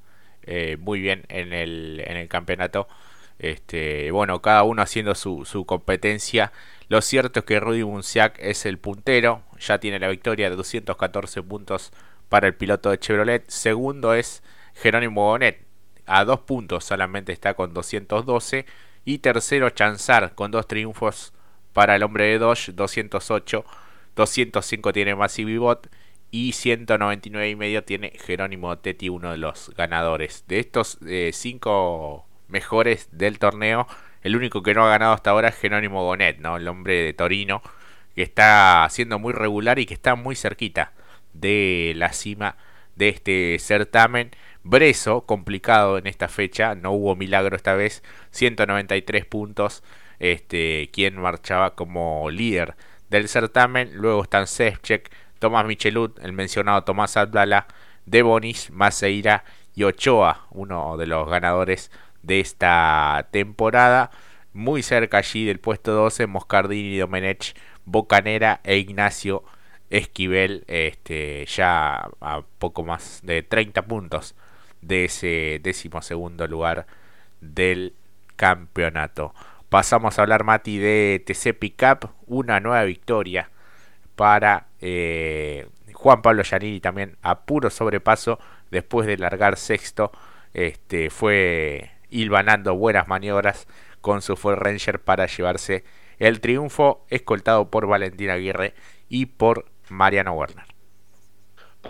eh, 0.44 0.78
muy 0.80 1.02
bien 1.02 1.26
en 1.30 1.54
el, 1.54 2.04
en 2.06 2.18
el 2.18 2.28
campeonato. 2.28 2.88
Este, 3.40 4.12
bueno, 4.12 4.42
cada 4.42 4.64
uno 4.64 4.82
haciendo 4.82 5.16
su, 5.16 5.46
su 5.46 5.66
competencia. 5.66 6.52
Lo 6.90 7.02
cierto 7.02 7.40
es 7.40 7.46
que 7.46 7.60
Rudy 7.60 7.82
Bunciac 7.84 8.38
es 8.40 8.66
el 8.66 8.78
puntero, 8.78 9.44
ya 9.60 9.80
tiene 9.80 10.00
la 10.00 10.10
victoria 10.10 10.50
de 10.50 10.56
214 10.56 11.42
puntos 11.44 11.92
para 12.30 12.48
el 12.48 12.56
piloto 12.56 12.92
de 12.92 13.00
Chevrolet. 13.00 13.50
Segundo 13.50 14.14
es 14.14 14.44
Jerónimo 14.76 15.26
Bonet, 15.26 15.66
a 16.06 16.26
dos 16.26 16.42
puntos 16.42 16.86
solamente 16.86 17.32
está 17.32 17.54
con 17.54 17.74
212. 17.74 18.66
Y 19.04 19.20
tercero 19.20 19.70
Chanzar 19.72 20.36
con 20.36 20.52
dos 20.52 20.68
triunfos 20.68 21.34
para 21.74 21.96
el 21.96 22.04
hombre 22.04 22.26
de 22.26 22.38
Dodge, 22.38 22.72
208. 22.74 23.66
205 24.16 24.94
tiene 24.94 25.16
Massive 25.16 25.58
Bot 25.58 25.90
y 26.32 26.54
199 26.54 27.50
y 27.50 27.56
medio 27.56 27.84
tiene 27.84 28.14
Jerónimo 28.26 28.78
Tetti, 28.78 29.10
uno 29.10 29.32
de 29.32 29.38
los 29.38 29.72
ganadores. 29.76 30.46
De 30.48 30.60
estos 30.60 30.98
eh, 31.06 31.32
cinco 31.34 32.26
mejores 32.48 33.10
del 33.12 33.38
torneo, 33.40 33.88
el 34.24 34.36
único 34.36 34.64
que 34.64 34.74
no 34.74 34.86
ha 34.86 34.90
ganado 34.90 35.14
hasta 35.14 35.32
ahora 35.32 35.50
es 35.50 35.56
Jerónimo 35.56 36.04
Gonet, 36.06 36.40
¿no? 36.40 36.58
el 36.58 36.68
hombre 36.68 37.04
de 37.04 37.14
Torino, 37.14 37.62
que 38.16 38.24
está 38.24 38.88
siendo 38.90 39.20
muy 39.20 39.34
regular 39.34 39.80
y 39.80 39.86
que 39.86 39.94
está 39.94 40.16
muy 40.16 40.36
cerquita 40.36 40.94
de 41.34 41.94
la 41.96 42.14
cima 42.14 42.56
de 42.96 43.10
este 43.10 43.58
certamen. 43.60 44.32
Breso, 44.64 45.26
complicado 45.26 45.98
en 45.98 46.08
esta 46.08 46.28
fecha, 46.28 46.76
no 46.76 46.92
hubo 46.92 47.16
milagro 47.16 47.56
esta 47.56 47.74
vez, 47.74 48.04
193 48.32 49.26
puntos, 49.26 49.84
este, 50.20 50.90
quien 50.94 51.20
marchaba 51.20 51.76
como 51.76 52.30
líder 52.30 52.76
del 53.12 53.28
certamen. 53.28 53.92
Luego 53.94 54.24
están 54.24 54.48
Sefchek, 54.48 55.12
Tomás 55.38 55.66
Michelut, 55.66 56.18
el 56.24 56.34
mencionado 56.34 56.84
Tomás 56.84 57.18
Abdala, 57.18 57.68
Debonis, 58.06 58.72
Maceira 58.72 59.44
y 59.76 59.84
Ochoa, 59.84 60.48
uno 60.50 60.98
de 60.98 61.06
los 61.06 61.30
ganadores 61.30 61.92
de 62.24 62.40
esta 62.40 63.28
temporada. 63.32 64.10
Muy 64.54 64.82
cerca 64.82 65.20
allí 65.20 65.46
del 65.46 65.60
puesto 65.60 65.94
12, 65.94 66.26
Moscardini, 66.28 66.98
Domenech, 66.98 67.54
Bocanera 67.86 68.62
e 68.64 68.78
Ignacio 68.78 69.44
Esquivel, 69.90 70.64
este, 70.68 71.46
ya 71.48 72.10
a 72.22 72.44
poco 72.60 72.84
más 72.84 73.20
de 73.24 73.44
30 73.44 73.82
puntos 73.84 74.36
de 74.82 75.06
ese 75.06 75.60
décimo 75.62 76.02
segundo 76.02 76.48
lugar 76.48 76.88
del 77.42 77.94
campeonato. 78.38 79.34
Pasamos 79.72 80.20
a 80.20 80.24
hablar, 80.24 80.44
Mati, 80.44 80.80
de 80.80 81.24
TC 81.26 81.58
Pickup, 81.58 82.10
una 82.28 82.60
nueva 82.60 82.84
victoria 82.84 83.52
para 84.18 84.68
eh, 84.82 85.66
Juan 85.94 86.22
Pablo 86.22 86.44
Giannini 86.44 86.82
también 86.82 87.16
a 87.22 87.44
puro 87.46 87.70
sobrepaso 87.70 88.38
después 88.70 89.08
de 89.08 89.16
largar 89.16 89.56
sexto. 89.56 90.12
Este, 90.54 91.10
fue 91.10 91.90
hilvanando 92.10 92.76
buenas 92.76 93.08
maniobras 93.08 93.66
con 94.02 94.22
su 94.22 94.36
Ford 94.36 94.58
Ranger 94.60 95.00
para 95.00 95.26
llevarse 95.28 95.86
el 96.20 96.42
triunfo, 96.42 97.06
escoltado 97.08 97.72
por 97.72 97.88
Valentín 97.88 98.30
Aguirre 98.30 98.74
y 99.08 99.28
por 99.28 99.72
Mariano 99.88 100.34
Werner. 100.34 100.71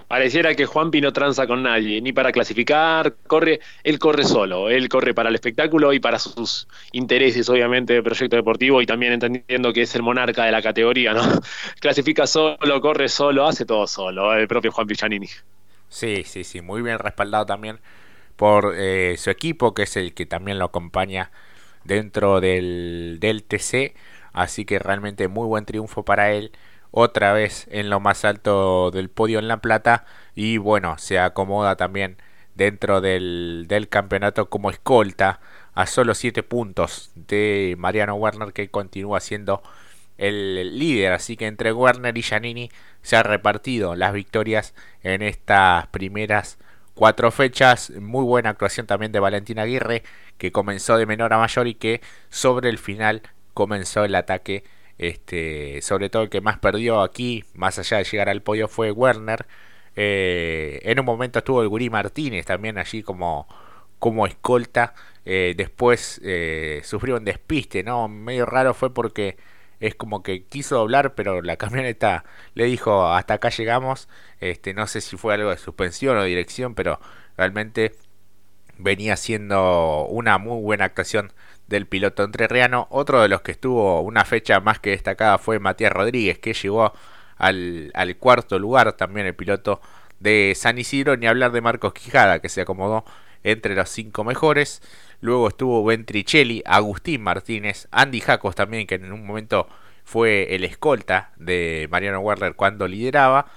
Pareciera 0.07 0.55
que 0.55 0.65
Juanpi 0.65 1.01
no 1.01 1.11
tranza 1.11 1.47
con 1.47 1.63
nadie, 1.63 2.01
ni 2.01 2.13
para 2.13 2.31
clasificar, 2.31 3.15
corre, 3.27 3.59
él 3.83 3.99
corre 3.99 4.23
solo, 4.23 4.69
él 4.69 4.87
corre 4.87 5.13
para 5.13 5.29
el 5.29 5.35
espectáculo 5.35 5.91
y 5.93 5.99
para 5.99 6.17
sus 6.19 6.67
intereses, 6.93 7.49
obviamente, 7.49 7.93
de 7.93 8.03
proyecto 8.03 8.35
deportivo 8.35 8.81
y 8.81 8.85
también 8.85 9.13
entendiendo 9.13 9.73
que 9.73 9.81
es 9.81 9.95
el 9.95 10.03
monarca 10.03 10.45
de 10.45 10.51
la 10.51 10.61
categoría, 10.61 11.13
¿no? 11.13 11.21
Clasifica 11.79 12.25
solo, 12.25 12.81
corre 12.81 13.09
solo, 13.09 13.45
hace 13.47 13.65
todo 13.65 13.85
solo, 13.87 14.33
el 14.33 14.47
propio 14.47 14.71
Juan 14.71 14.87
Pichanini. 14.87 15.27
Sí, 15.89 16.23
sí, 16.25 16.43
sí, 16.43 16.61
muy 16.61 16.81
bien 16.81 16.99
respaldado 16.99 17.45
también 17.45 17.79
por 18.37 18.73
eh, 18.77 19.15
su 19.17 19.29
equipo, 19.29 19.73
que 19.73 19.83
es 19.83 19.97
el 19.97 20.13
que 20.13 20.25
también 20.25 20.59
lo 20.59 20.65
acompaña 20.65 21.31
dentro 21.83 22.41
del, 22.41 23.17
del 23.19 23.43
TC, 23.43 23.95
así 24.33 24.65
que 24.65 24.79
realmente 24.79 25.27
muy 25.27 25.47
buen 25.47 25.65
triunfo 25.65 26.03
para 26.05 26.31
él 26.33 26.51
otra 26.91 27.33
vez 27.33 27.67
en 27.71 27.89
lo 27.89 27.99
más 27.99 28.25
alto 28.25 28.91
del 28.91 29.09
podio 29.09 29.39
en 29.39 29.47
La 29.47 29.57
Plata 29.57 30.05
y 30.35 30.57
bueno, 30.57 30.97
se 30.97 31.19
acomoda 31.19 31.75
también 31.75 32.17
dentro 32.55 33.01
del, 33.01 33.65
del 33.67 33.89
campeonato 33.89 34.49
como 34.49 34.69
escolta 34.69 35.39
a 35.73 35.85
solo 35.87 36.13
7 36.13 36.43
puntos 36.43 37.11
de 37.15 37.75
Mariano 37.77 38.15
Werner 38.15 38.53
que 38.53 38.69
continúa 38.69 39.19
siendo 39.21 39.63
el 40.17 40.77
líder, 40.77 41.13
así 41.13 41.35
que 41.35 41.47
entre 41.47 41.73
Werner 41.73 42.15
y 42.17 42.21
Giannini 42.21 42.69
se 43.01 43.15
ha 43.15 43.23
repartido 43.23 43.95
las 43.95 44.13
victorias 44.13 44.75
en 45.01 45.23
estas 45.23 45.87
primeras 45.87 46.59
cuatro 46.93 47.31
fechas. 47.31 47.89
Muy 47.89 48.23
buena 48.23 48.51
actuación 48.51 48.85
también 48.85 49.11
de 49.11 49.19
Valentín 49.19 49.57
Aguirre, 49.57 50.03
que 50.37 50.51
comenzó 50.51 50.97
de 50.97 51.07
menor 51.07 51.33
a 51.33 51.39
mayor 51.39 51.67
y 51.67 51.73
que 51.73 52.01
sobre 52.29 52.69
el 52.69 52.77
final 52.77 53.23
comenzó 53.55 54.03
el 54.03 54.13
ataque 54.13 54.63
este, 55.01 55.81
sobre 55.81 56.09
todo 56.11 56.23
el 56.23 56.29
que 56.29 56.41
más 56.41 56.59
perdió 56.59 57.01
aquí, 57.01 57.43
más 57.55 57.79
allá 57.79 57.97
de 57.97 58.03
llegar 58.05 58.29
al 58.29 58.43
podio, 58.43 58.67
fue 58.67 58.91
Werner. 58.91 59.47
Eh, 59.95 60.79
en 60.83 60.99
un 60.99 61.05
momento 61.05 61.39
estuvo 61.39 61.63
el 61.63 61.69
Gurí 61.69 61.89
Martínez 61.89 62.45
también 62.45 62.77
allí 62.77 63.01
como, 63.01 63.47
como 63.99 64.27
escolta. 64.27 64.93
Eh, 65.25 65.55
después 65.57 66.21
eh, 66.23 66.81
sufrió 66.83 67.17
un 67.17 67.25
despiste, 67.25 67.83
¿no? 67.83 68.07
Medio 68.09 68.45
raro 68.45 68.75
fue 68.75 68.93
porque 68.93 69.37
es 69.79 69.95
como 69.95 70.21
que 70.23 70.45
quiso 70.45 70.75
doblar, 70.77 71.15
pero 71.15 71.41
la 71.41 71.57
camioneta 71.57 72.23
le 72.53 72.65
dijo 72.65 73.07
hasta 73.07 73.35
acá 73.35 73.49
llegamos. 73.49 74.07
Este, 74.39 74.75
no 74.75 74.85
sé 74.85 75.01
si 75.01 75.17
fue 75.17 75.33
algo 75.33 75.49
de 75.49 75.57
suspensión 75.57 76.15
o 76.17 76.23
dirección, 76.23 76.75
pero 76.75 76.99
realmente 77.37 77.93
venía 78.77 79.17
siendo 79.17 80.05
una 80.09 80.37
muy 80.37 80.61
buena 80.61 80.85
actuación 80.85 81.33
del 81.71 81.87
piloto 81.87 82.23
entrerriano. 82.23 82.87
Otro 82.91 83.21
de 83.21 83.29
los 83.29 83.41
que 83.41 83.51
estuvo 83.53 84.01
una 84.01 84.25
fecha 84.25 84.59
más 84.59 84.79
que 84.79 84.91
destacada 84.91 85.39
fue 85.39 85.57
Matías 85.59 85.91
Rodríguez, 85.91 86.37
que 86.37 86.53
llegó 86.53 86.93
al, 87.37 87.91
cuarto 88.19 88.59
lugar, 88.59 88.93
también 88.93 89.25
el 89.25 89.33
piloto 89.33 89.81
de 90.19 90.53
San 90.55 90.77
Isidro, 90.77 91.17
ni 91.17 91.25
hablar 91.25 91.51
de 91.51 91.61
Marcos 91.61 91.93
Quijada, 91.93 92.39
que 92.39 92.49
se 92.49 92.61
acomodó 92.61 93.05
entre 93.43 93.73
los 93.73 93.89
cinco 93.89 94.23
mejores. 94.23 94.83
Luego 95.21 95.47
estuvo 95.47 95.83
Ventricelli, 95.83 96.61
Agustín 96.65 97.23
Martínez, 97.23 97.87
Andy 97.91 98.19
Jacos 98.19 98.53
también, 98.53 98.85
que 98.85 98.95
en 98.95 99.11
un 99.11 99.25
momento 99.25 99.67
fue 100.03 100.53
el 100.53 100.63
escolta 100.63 101.31
de 101.37 101.87
Mariano 101.89 102.19
Werner 102.19 102.55
cuando 102.55 102.87
lideraba. 102.87 103.47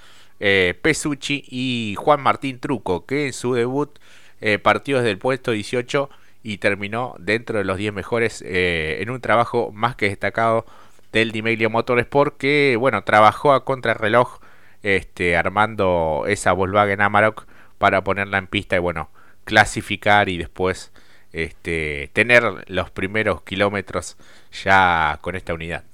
Eh, 0.41 0.79
Pesucci 0.81 1.45
y 1.49 1.95
Juan 1.99 2.21
Martín 2.21 2.61
Truco, 2.61 3.07
que 3.07 3.27
en 3.27 3.33
su 3.33 3.55
debut 3.55 3.99
eh, 4.41 4.59
partió 4.59 4.99
desde 4.99 5.11
el 5.11 5.19
puesto 5.19 5.53
18 5.53 6.11
y 6.45 6.59
terminó 6.59 7.17
dentro 7.19 7.59
de 7.59 7.65
los 7.65 7.79
10 7.79 7.93
mejores 7.93 8.45
eh, 8.47 8.99
en 9.01 9.11
un 9.11 9.21
trabajo 9.21 9.73
más 9.73 9.97
que 9.97 10.09
destacado 10.09 10.67
del 11.11 11.33
Dimeglio 11.33 11.71
Motorsport 11.71 12.37
que 12.37 12.77
bueno 12.79 13.03
trabajó 13.03 13.53
a 13.53 13.65
contrarreloj 13.65 14.39
este, 14.83 15.37
armando 15.37 16.25
esa 16.29 16.53
Volkswagen 16.53 17.01
Amarok 17.01 17.47
para 17.79 18.05
ponerla 18.05 18.39
en 18.39 18.47
pista 18.47 18.77
y 18.77 18.81
bueno 18.81 19.11
clasificar 19.45 20.29
y 20.29 20.37
después 20.37 20.93
este, 21.33 22.11
tener 22.13 22.45
los 22.69 22.91
primeros 22.91 23.43
kilómetros 23.43 24.17
ya 24.53 25.19
con 25.21 25.35
esta 25.35 25.55
unidad. 25.55 25.85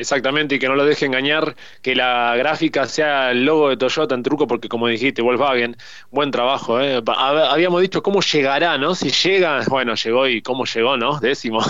Exactamente, 0.00 0.54
y 0.54 0.58
que 0.58 0.66
no 0.66 0.76
lo 0.76 0.86
deje 0.86 1.04
engañar, 1.04 1.54
que 1.82 1.94
la 1.94 2.34
gráfica 2.34 2.86
sea 2.86 3.32
el 3.32 3.44
logo 3.44 3.68
de 3.68 3.76
Toyota 3.76 4.14
en 4.14 4.22
truco, 4.22 4.46
porque 4.46 4.66
como 4.66 4.86
dijiste, 4.88 5.20
Volkswagen, 5.20 5.76
buen 6.10 6.30
trabajo. 6.30 6.80
¿eh? 6.80 7.02
Habíamos 7.06 7.82
dicho 7.82 8.02
cómo 8.02 8.22
llegará, 8.22 8.78
¿no? 8.78 8.94
Si 8.94 9.10
llega, 9.10 9.62
bueno, 9.68 9.94
llegó 9.94 10.26
y 10.26 10.40
cómo 10.40 10.64
llegó, 10.64 10.96
¿no? 10.96 11.20
Décimo. 11.20 11.60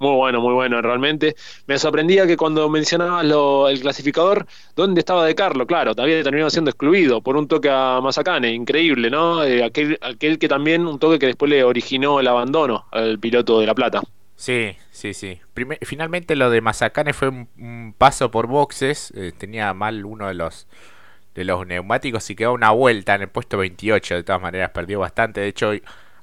Muy 0.00 0.16
bueno, 0.16 0.40
muy 0.40 0.52
bueno, 0.52 0.82
realmente. 0.82 1.36
Me 1.68 1.78
sorprendía 1.78 2.26
que 2.26 2.36
cuando 2.36 2.68
mencionabas 2.68 3.24
lo, 3.24 3.68
el 3.68 3.80
clasificador, 3.80 4.46
¿dónde 4.74 4.98
estaba 4.98 5.24
De 5.24 5.36
Carlo? 5.36 5.64
Claro, 5.64 5.92
había 5.96 6.22
terminado 6.24 6.50
siendo 6.50 6.70
excluido 6.70 7.20
por 7.20 7.36
un 7.36 7.46
toque 7.46 7.70
a 7.70 8.00
Mazacane, 8.02 8.52
increíble, 8.52 9.10
¿no? 9.10 9.44
Eh, 9.44 9.62
aquel, 9.62 9.96
aquel 10.00 10.40
que 10.40 10.48
también, 10.48 10.88
un 10.88 10.98
toque 10.98 11.20
que 11.20 11.26
después 11.26 11.48
le 11.48 11.62
originó 11.62 12.18
el 12.18 12.26
abandono 12.26 12.86
al 12.90 13.20
piloto 13.20 13.60
de 13.60 13.66
La 13.66 13.74
Plata. 13.76 14.02
Sí, 14.40 14.74
sí, 14.90 15.12
sí. 15.12 15.38
finalmente 15.82 16.34
lo 16.34 16.48
de 16.48 16.62
Mazacane 16.62 17.12
fue 17.12 17.28
un, 17.28 17.94
paso 17.98 18.30
por 18.30 18.46
boxes. 18.46 19.12
Eh, 19.14 19.32
tenía 19.36 19.74
mal 19.74 20.06
uno 20.06 20.28
de 20.28 20.34
los 20.34 20.66
de 21.34 21.44
los 21.44 21.66
neumáticos 21.66 22.30
y 22.30 22.36
quedó 22.36 22.54
una 22.54 22.70
vuelta 22.70 23.14
en 23.14 23.20
el 23.20 23.28
puesto 23.28 23.58
28. 23.58 24.14
De 24.14 24.22
todas 24.22 24.40
maneras 24.40 24.70
perdió 24.70 24.98
bastante. 24.98 25.42
De 25.42 25.48
hecho, 25.48 25.72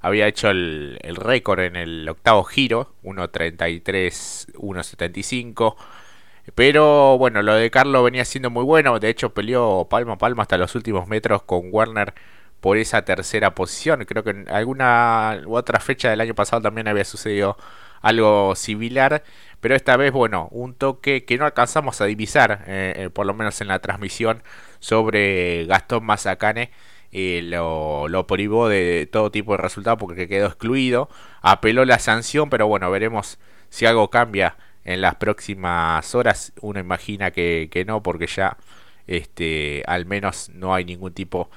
había 0.02 0.28
hecho 0.28 0.50
el, 0.50 0.98
el 1.04 1.16
récord 1.16 1.60
en 1.60 1.76
el 1.76 2.10
octavo 2.10 2.44
giro, 2.44 2.96
1.33, 3.04 4.54
1.75. 4.56 5.76
Pero 6.56 7.20
bueno, 7.20 7.44
lo 7.44 7.54
de 7.54 7.70
Carlos 7.70 8.04
venía 8.04 8.26
siendo 8.26 8.50
muy 8.50 8.64
bueno. 8.64 9.00
De 9.00 9.10
hecho, 9.10 9.32
peleó 9.36 9.88
palmo 9.90 10.14
a 10.14 10.18
palmo 10.18 10.42
hasta 10.42 10.58
los 10.58 10.74
últimos 10.74 11.08
metros 11.08 11.44
con 11.44 11.70
Werner 11.72 12.16
por 12.62 12.78
esa 12.78 13.04
tercera 13.06 13.54
posición. 13.54 14.06
Creo 14.06 14.24
que 14.24 14.32
en 14.32 14.50
alguna 14.50 15.40
u 15.46 15.56
otra 15.56 15.80
fecha 15.80 16.10
del 16.10 16.22
año 16.22 16.34
pasado 16.34 16.64
también 16.64 16.88
había 16.88 17.06
sucedido 17.06 17.58
algo 18.02 18.56
similar, 18.56 19.24
pero 19.60 19.76
esta 19.76 19.98
vez, 19.98 20.12
bueno, 20.12 20.48
un 20.52 20.74
toque 20.76 21.26
que 21.26 21.38
no 21.38 21.46
alcanzamos 21.46 22.00
a 22.02 22.06
divisar, 22.06 22.64
eh, 22.68 22.94
eh, 22.96 23.10
por 23.10 23.26
lo 23.26 23.34
menos 23.34 23.60
en 23.62 23.68
la 23.68 23.80
transmisión, 23.80 24.44
sobre 24.80 25.66
Gastón 25.66 26.06
Mazacane. 26.06 26.72
Eh, 27.12 27.42
lo, 27.44 28.08
lo 28.10 28.28
privó 28.28 28.68
de 28.68 29.08
todo 29.12 29.32
tipo 29.32 29.54
de 29.54 29.60
resultados 29.60 29.98
porque 30.00 30.28
quedó 30.28 30.48
excluido. 30.48 31.10
Apeló 31.42 31.86
la 31.86 32.00
sanción, 32.00 32.50
pero 32.50 32.68
bueno, 32.68 32.92
veremos 32.92 33.40
si 33.70 33.86
algo 33.86 34.10
cambia 34.10 34.58
en 34.86 35.02
las 35.02 35.16
próximas 35.16 36.14
horas. 36.16 36.54
Uno 36.62 36.80
imagina 36.80 37.32
que, 37.32 37.70
que 37.72 37.86
no, 37.86 38.04
porque 38.04 38.28
ya 38.28 38.58
este, 39.08 39.84
al 39.88 40.06
menos 40.06 40.50
no 40.50 40.74
hay 40.76 40.86
ningún 40.86 41.14
tipo 41.14 41.50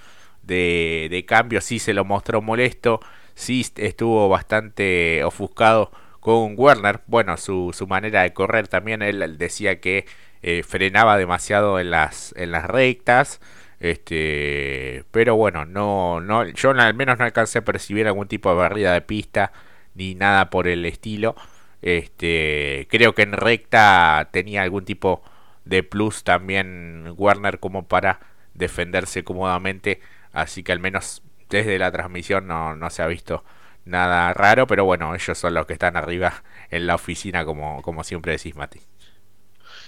de, 0.42 1.08
de 1.10 1.24
cambio. 1.26 1.60
Sí 1.60 1.78
se 1.78 1.94
lo 1.94 2.04
mostró 2.04 2.42
molesto, 2.42 3.00
sí 3.34 3.66
estuvo 3.76 4.28
bastante 4.28 5.22
ofuscado 5.24 5.90
con 6.20 6.54
Werner. 6.56 7.00
Bueno, 7.06 7.36
su, 7.36 7.72
su 7.74 7.86
manera 7.86 8.22
de 8.22 8.32
correr 8.32 8.68
también, 8.68 9.02
él 9.02 9.38
decía 9.38 9.80
que 9.80 10.06
eh, 10.42 10.62
frenaba 10.62 11.18
demasiado 11.18 11.78
en 11.80 11.90
las, 11.90 12.34
en 12.36 12.52
las 12.52 12.64
rectas. 12.64 13.40
Este, 13.80 15.04
pero 15.10 15.36
bueno, 15.36 15.64
no, 15.64 16.20
no, 16.20 16.46
yo 16.46 16.70
al 16.70 16.94
menos 16.94 17.18
no 17.18 17.24
alcancé 17.24 17.58
a 17.58 17.64
percibir 17.64 18.06
algún 18.06 18.28
tipo 18.28 18.50
de 18.50 18.56
barrida 18.56 18.92
de 18.92 19.00
pista 19.00 19.52
ni 19.94 20.14
nada 20.14 20.50
por 20.50 20.68
el 20.68 20.84
estilo. 20.84 21.34
Este, 21.82 22.86
creo 22.90 23.14
que 23.14 23.22
en 23.22 23.32
recta 23.32 24.28
tenía 24.32 24.62
algún 24.62 24.84
tipo 24.84 25.22
de 25.64 25.82
plus 25.82 26.24
también 26.24 27.14
Werner 27.16 27.58
como 27.58 27.86
para 27.88 28.20
defenderse 28.54 29.24
cómodamente, 29.24 30.00
así 30.32 30.62
que 30.62 30.72
al 30.72 30.80
menos 30.80 31.22
desde 31.48 31.78
la 31.78 31.90
transmisión 31.90 32.46
no, 32.46 32.76
no 32.76 32.90
se 32.90 33.02
ha 33.02 33.06
visto 33.06 33.44
nada 33.84 34.32
raro, 34.34 34.66
pero 34.66 34.84
bueno, 34.84 35.14
ellos 35.14 35.38
son 35.38 35.54
los 35.54 35.66
que 35.66 35.74
están 35.74 35.96
arriba 35.96 36.42
en 36.70 36.86
la 36.86 36.94
oficina, 36.94 37.44
como, 37.44 37.82
como 37.82 38.04
siempre 38.04 38.32
decís, 38.32 38.54
Mati. 38.56 38.80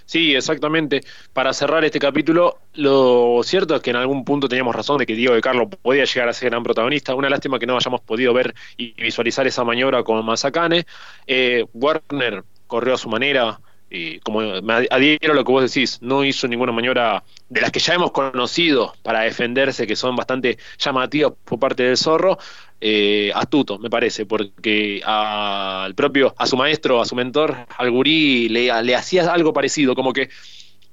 Sí, 0.04 0.34
exactamente. 0.34 1.00
Para 1.32 1.52
cerrar 1.52 1.84
este 1.84 1.98
capítulo, 1.98 2.58
lo 2.74 3.40
cierto 3.44 3.76
es 3.76 3.82
que 3.82 3.90
en 3.90 3.96
algún 3.96 4.24
punto 4.24 4.48
teníamos 4.48 4.74
razón 4.74 4.98
de 4.98 5.06
que 5.06 5.14
Diego 5.14 5.34
de 5.34 5.40
Carlo 5.40 5.70
podía 5.70 6.04
llegar 6.04 6.28
a 6.28 6.32
ser 6.32 6.50
gran 6.50 6.62
protagonista. 6.62 7.14
Una 7.14 7.30
lástima 7.30 7.58
que 7.58 7.66
no 7.66 7.76
hayamos 7.76 8.00
podido 8.00 8.34
ver 8.34 8.54
y 8.76 8.92
visualizar 9.00 9.46
esa 9.46 9.64
maniobra 9.64 10.02
con 10.02 10.24
Mazacane. 10.24 10.86
Eh, 11.26 11.64
Warner 11.72 12.44
corrió 12.66 12.94
a 12.94 12.98
su 12.98 13.08
manera, 13.08 13.60
y 13.92 14.20
como 14.20 14.40
me 14.62 14.88
adhiero 14.90 15.32
a 15.32 15.36
lo 15.36 15.44
que 15.44 15.52
vos 15.52 15.62
decís, 15.62 15.98
no 16.00 16.24
hizo 16.24 16.48
ninguna 16.48 16.72
maniobra 16.72 17.22
de 17.50 17.60
las 17.60 17.70
que 17.70 17.78
ya 17.78 17.92
hemos 17.92 18.10
conocido 18.10 18.94
para 19.02 19.20
defenderse, 19.20 19.86
que 19.86 19.96
son 19.96 20.16
bastante 20.16 20.56
llamativas 20.78 21.34
por 21.44 21.58
parte 21.58 21.82
del 21.82 21.98
zorro, 21.98 22.38
eh, 22.80 23.30
astuto, 23.34 23.78
me 23.78 23.90
parece, 23.90 24.24
porque 24.24 25.02
al 25.04 25.94
propio, 25.94 26.34
a 26.38 26.46
su 26.46 26.56
maestro, 26.56 27.02
a 27.02 27.04
su 27.04 27.14
mentor, 27.14 27.54
al 27.76 27.90
gurí, 27.90 28.48
le, 28.48 28.82
le 28.82 28.96
hacía 28.96 29.30
algo 29.30 29.52
parecido, 29.52 29.94
como 29.94 30.14
que 30.14 30.30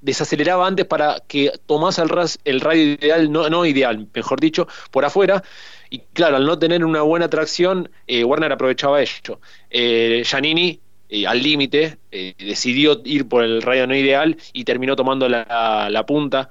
desaceleraba 0.01 0.67
antes 0.67 0.85
para 0.85 1.21
que 1.25 1.53
tomase 1.65 2.01
el, 2.01 2.09
el 2.43 2.62
radio 2.62 2.83
ideal, 2.83 3.31
no, 3.31 3.49
no 3.49 3.65
ideal, 3.65 4.07
mejor 4.13 4.41
dicho, 4.41 4.67
por 4.91 5.05
afuera, 5.05 5.41
y 5.89 5.99
claro, 6.13 6.35
al 6.35 6.45
no 6.45 6.59
tener 6.59 6.83
una 6.83 7.01
buena 7.01 7.29
tracción, 7.29 7.89
eh, 8.07 8.25
Warner 8.25 8.51
aprovechaba 8.51 9.01
esto. 9.01 9.39
Eh, 9.69 10.23
Giannini 10.25 10.79
eh, 11.09 11.25
al 11.25 11.41
límite, 11.41 11.97
eh, 12.11 12.35
decidió 12.37 13.01
ir 13.03 13.27
por 13.27 13.43
el 13.43 13.63
radio 13.63 13.87
no 13.87 13.95
ideal 13.95 14.37
y 14.53 14.63
terminó 14.63 14.95
tomando 14.95 15.27
la, 15.27 16.03
punta. 16.07 16.49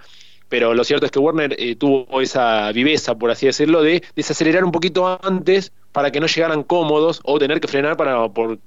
Pero 0.48 0.74
lo 0.74 0.82
cierto 0.82 1.06
es 1.06 1.12
que 1.12 1.18
Warner 1.18 1.54
eh, 1.58 1.76
tuvo 1.76 2.20
esa 2.20 2.72
viveza, 2.72 3.16
por 3.16 3.30
así 3.30 3.46
decirlo, 3.46 3.82
de 3.82 4.02
desacelerar 4.16 4.64
un 4.64 4.72
poquito 4.72 5.18
antes 5.22 5.72
para 5.92 6.10
que 6.10 6.20
no 6.20 6.26
llegaran 6.26 6.64
cómodos 6.64 7.20
o 7.24 7.38
tener 7.38 7.60
que 7.60 7.68
frenar 7.68 7.96
para, 7.96 8.28
por, 8.30 8.58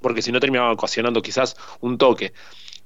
porque 0.00 0.22
si 0.22 0.32
no 0.32 0.40
terminaba 0.40 0.72
ocasionando 0.72 1.20
quizás 1.20 1.56
un 1.80 1.98
toque. 1.98 2.32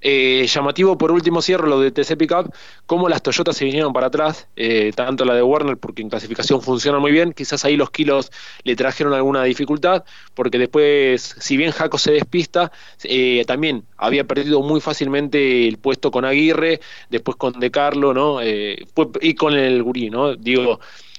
Eh, 0.00 0.46
llamativo 0.46 0.96
por 0.96 1.11
último 1.11 1.42
cierro 1.42 1.66
lo 1.66 1.80
de 1.80 1.90
TC 1.90 2.16
Pickup, 2.16 2.54
cómo 2.87 3.08
las 3.08 3.20
Toyotas 3.20 3.56
se 3.56 3.64
vinieron 3.64 3.92
para 3.92 4.06
atrás, 4.06 4.48
eh, 4.54 4.92
tanto 4.94 5.24
la 5.24 5.34
de 5.34 5.42
Warner 5.42 5.76
porque 5.76 6.02
en 6.02 6.08
clasificación 6.08 6.62
funciona 6.62 7.00
muy 7.00 7.11
bien, 7.11 7.32
quizás 7.32 7.64
ahí 7.64 7.76
los 7.76 7.90
kilos 7.90 8.30
le 8.62 8.76
trajeron 8.76 9.12
alguna 9.12 9.42
dificultad, 9.42 10.04
porque 10.34 10.58
después, 10.58 11.34
si 11.40 11.56
bien 11.56 11.72
Jaco 11.72 11.98
se 11.98 12.12
despista, 12.12 12.70
eh, 13.02 13.44
también 13.48 13.84
había 13.96 14.22
perdido 14.22 14.62
muy 14.62 14.80
fácilmente 14.80 15.66
el 15.66 15.78
puesto 15.78 16.12
con 16.12 16.24
Aguirre, 16.24 16.78
después 17.11 17.37
con 17.37 17.58
De 17.58 17.70
Carlo, 17.72 18.14
¿no? 18.14 18.38
y 18.40 19.34
con 19.34 19.54
el 19.54 19.82
Gurí, 19.82 20.11
¿no? 20.11 20.37
Digo, 20.37 20.78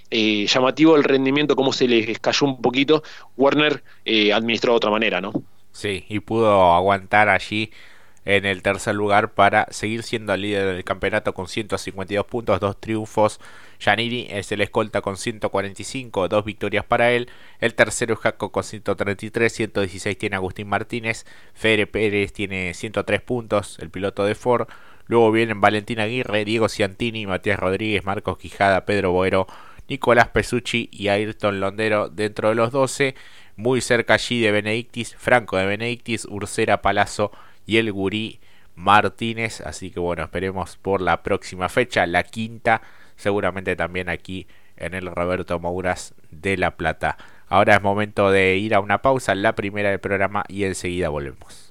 llamativo 0.10 0.96
el 0.96 1.04
rendimiento, 1.04 1.56
cómo 1.56 1.74
se 1.74 1.88
les 1.88 2.18
cayó 2.20 2.48
un 2.48 2.62
poquito, 2.62 3.04
Warner 3.36 3.84
administró 4.34 4.74
de 4.74 4.78
otra 4.78 4.90
manera, 4.90 5.20
¿no? 5.20 5.34
Sí, 5.72 6.06
y 6.08 6.20
pudo 6.22 6.74
aguantar 6.74 7.30
allí 7.30 7.72
en 8.30 8.46
el 8.46 8.62
tercer 8.62 8.94
lugar 8.94 9.34
para 9.34 9.66
seguir 9.72 10.04
siendo 10.04 10.36
el 10.36 10.42
líder 10.42 10.68
del 10.68 10.84
campeonato 10.84 11.34
con 11.34 11.48
152 11.48 12.28
puntos, 12.28 12.60
dos 12.60 12.80
triunfos. 12.80 13.40
Janiri 13.80 14.28
es 14.30 14.52
el 14.52 14.62
escolta 14.62 15.02
con 15.02 15.18
145, 15.18 16.28
dos 16.28 16.46
victorias 16.46 16.86
para 16.86 17.12
él. 17.12 17.28
El 17.60 17.74
tercero 17.74 18.14
es 18.14 18.20
Jaco 18.20 18.52
con 18.52 18.64
133, 18.64 19.52
116 19.52 20.16
tiene 20.16 20.36
Agustín 20.36 20.70
Martínez. 20.70 21.26
Fere 21.56 21.88
Pérez 21.88 22.32
tiene 22.32 22.76
103 22.76 23.20
puntos, 23.22 23.80
el 23.80 23.90
piloto 23.90 24.24
de 24.26 24.36
Ford. 24.36 24.68
Luego 25.08 25.32
vienen 25.32 25.60
Valentín 25.60 26.00
Aguirre, 26.00 26.46
Diego 26.46 26.70
Ciantini, 26.70 27.26
Matías 27.26 27.60
Rodríguez, 27.60 28.06
Marcos 28.06 28.38
Quijada, 28.38 28.86
Pedro 28.86 29.12
Boero, 29.12 29.48
Nicolás 29.88 30.28
Pesucci 30.28 30.88
y 30.92 31.08
Ayrton 31.08 31.60
Londero 31.60 32.10
dentro 32.10 32.50
de 32.50 32.56
los 32.56 32.72
12. 32.72 33.16
Muy 33.56 33.82
cerca 33.82 34.14
allí 34.14 34.40
de 34.40 34.52
Benedictis, 34.52 35.16
Franco 35.16 35.58
de 35.58 35.66
Benedictis, 35.66 36.26
Ursera 36.30 36.84
Palazzo 36.84 37.32
y 37.70 37.78
el 37.78 37.92
Gurí 37.92 38.40
Martínez. 38.74 39.62
Así 39.62 39.92
que 39.92 40.00
bueno, 40.00 40.24
esperemos 40.24 40.78
por 40.78 41.02
la 41.02 41.22
próxima 41.22 41.70
fecha, 41.70 42.08
la 42.08 42.24
quinta, 42.24 42.82
seguramente 43.16 43.76
también 43.76 44.10
aquí 44.10 44.48
en 44.76 44.96
el 44.96 45.06
Roberto 45.06 45.60
Mouras 45.60 46.16
de 46.32 46.58
La 46.58 46.76
Plata. 46.78 47.18
Ahora 47.48 47.76
es 47.76 47.82
momento 47.84 48.32
de 48.32 48.58
ir 48.58 48.74
a 48.74 48.80
una 48.80 49.04
pausa, 49.04 49.36
la 49.36 49.54
primera 49.54 49.92
del 49.92 50.00
programa 50.00 50.44
y 50.48 50.64
enseguida 50.64 51.10
volvemos. 51.10 51.69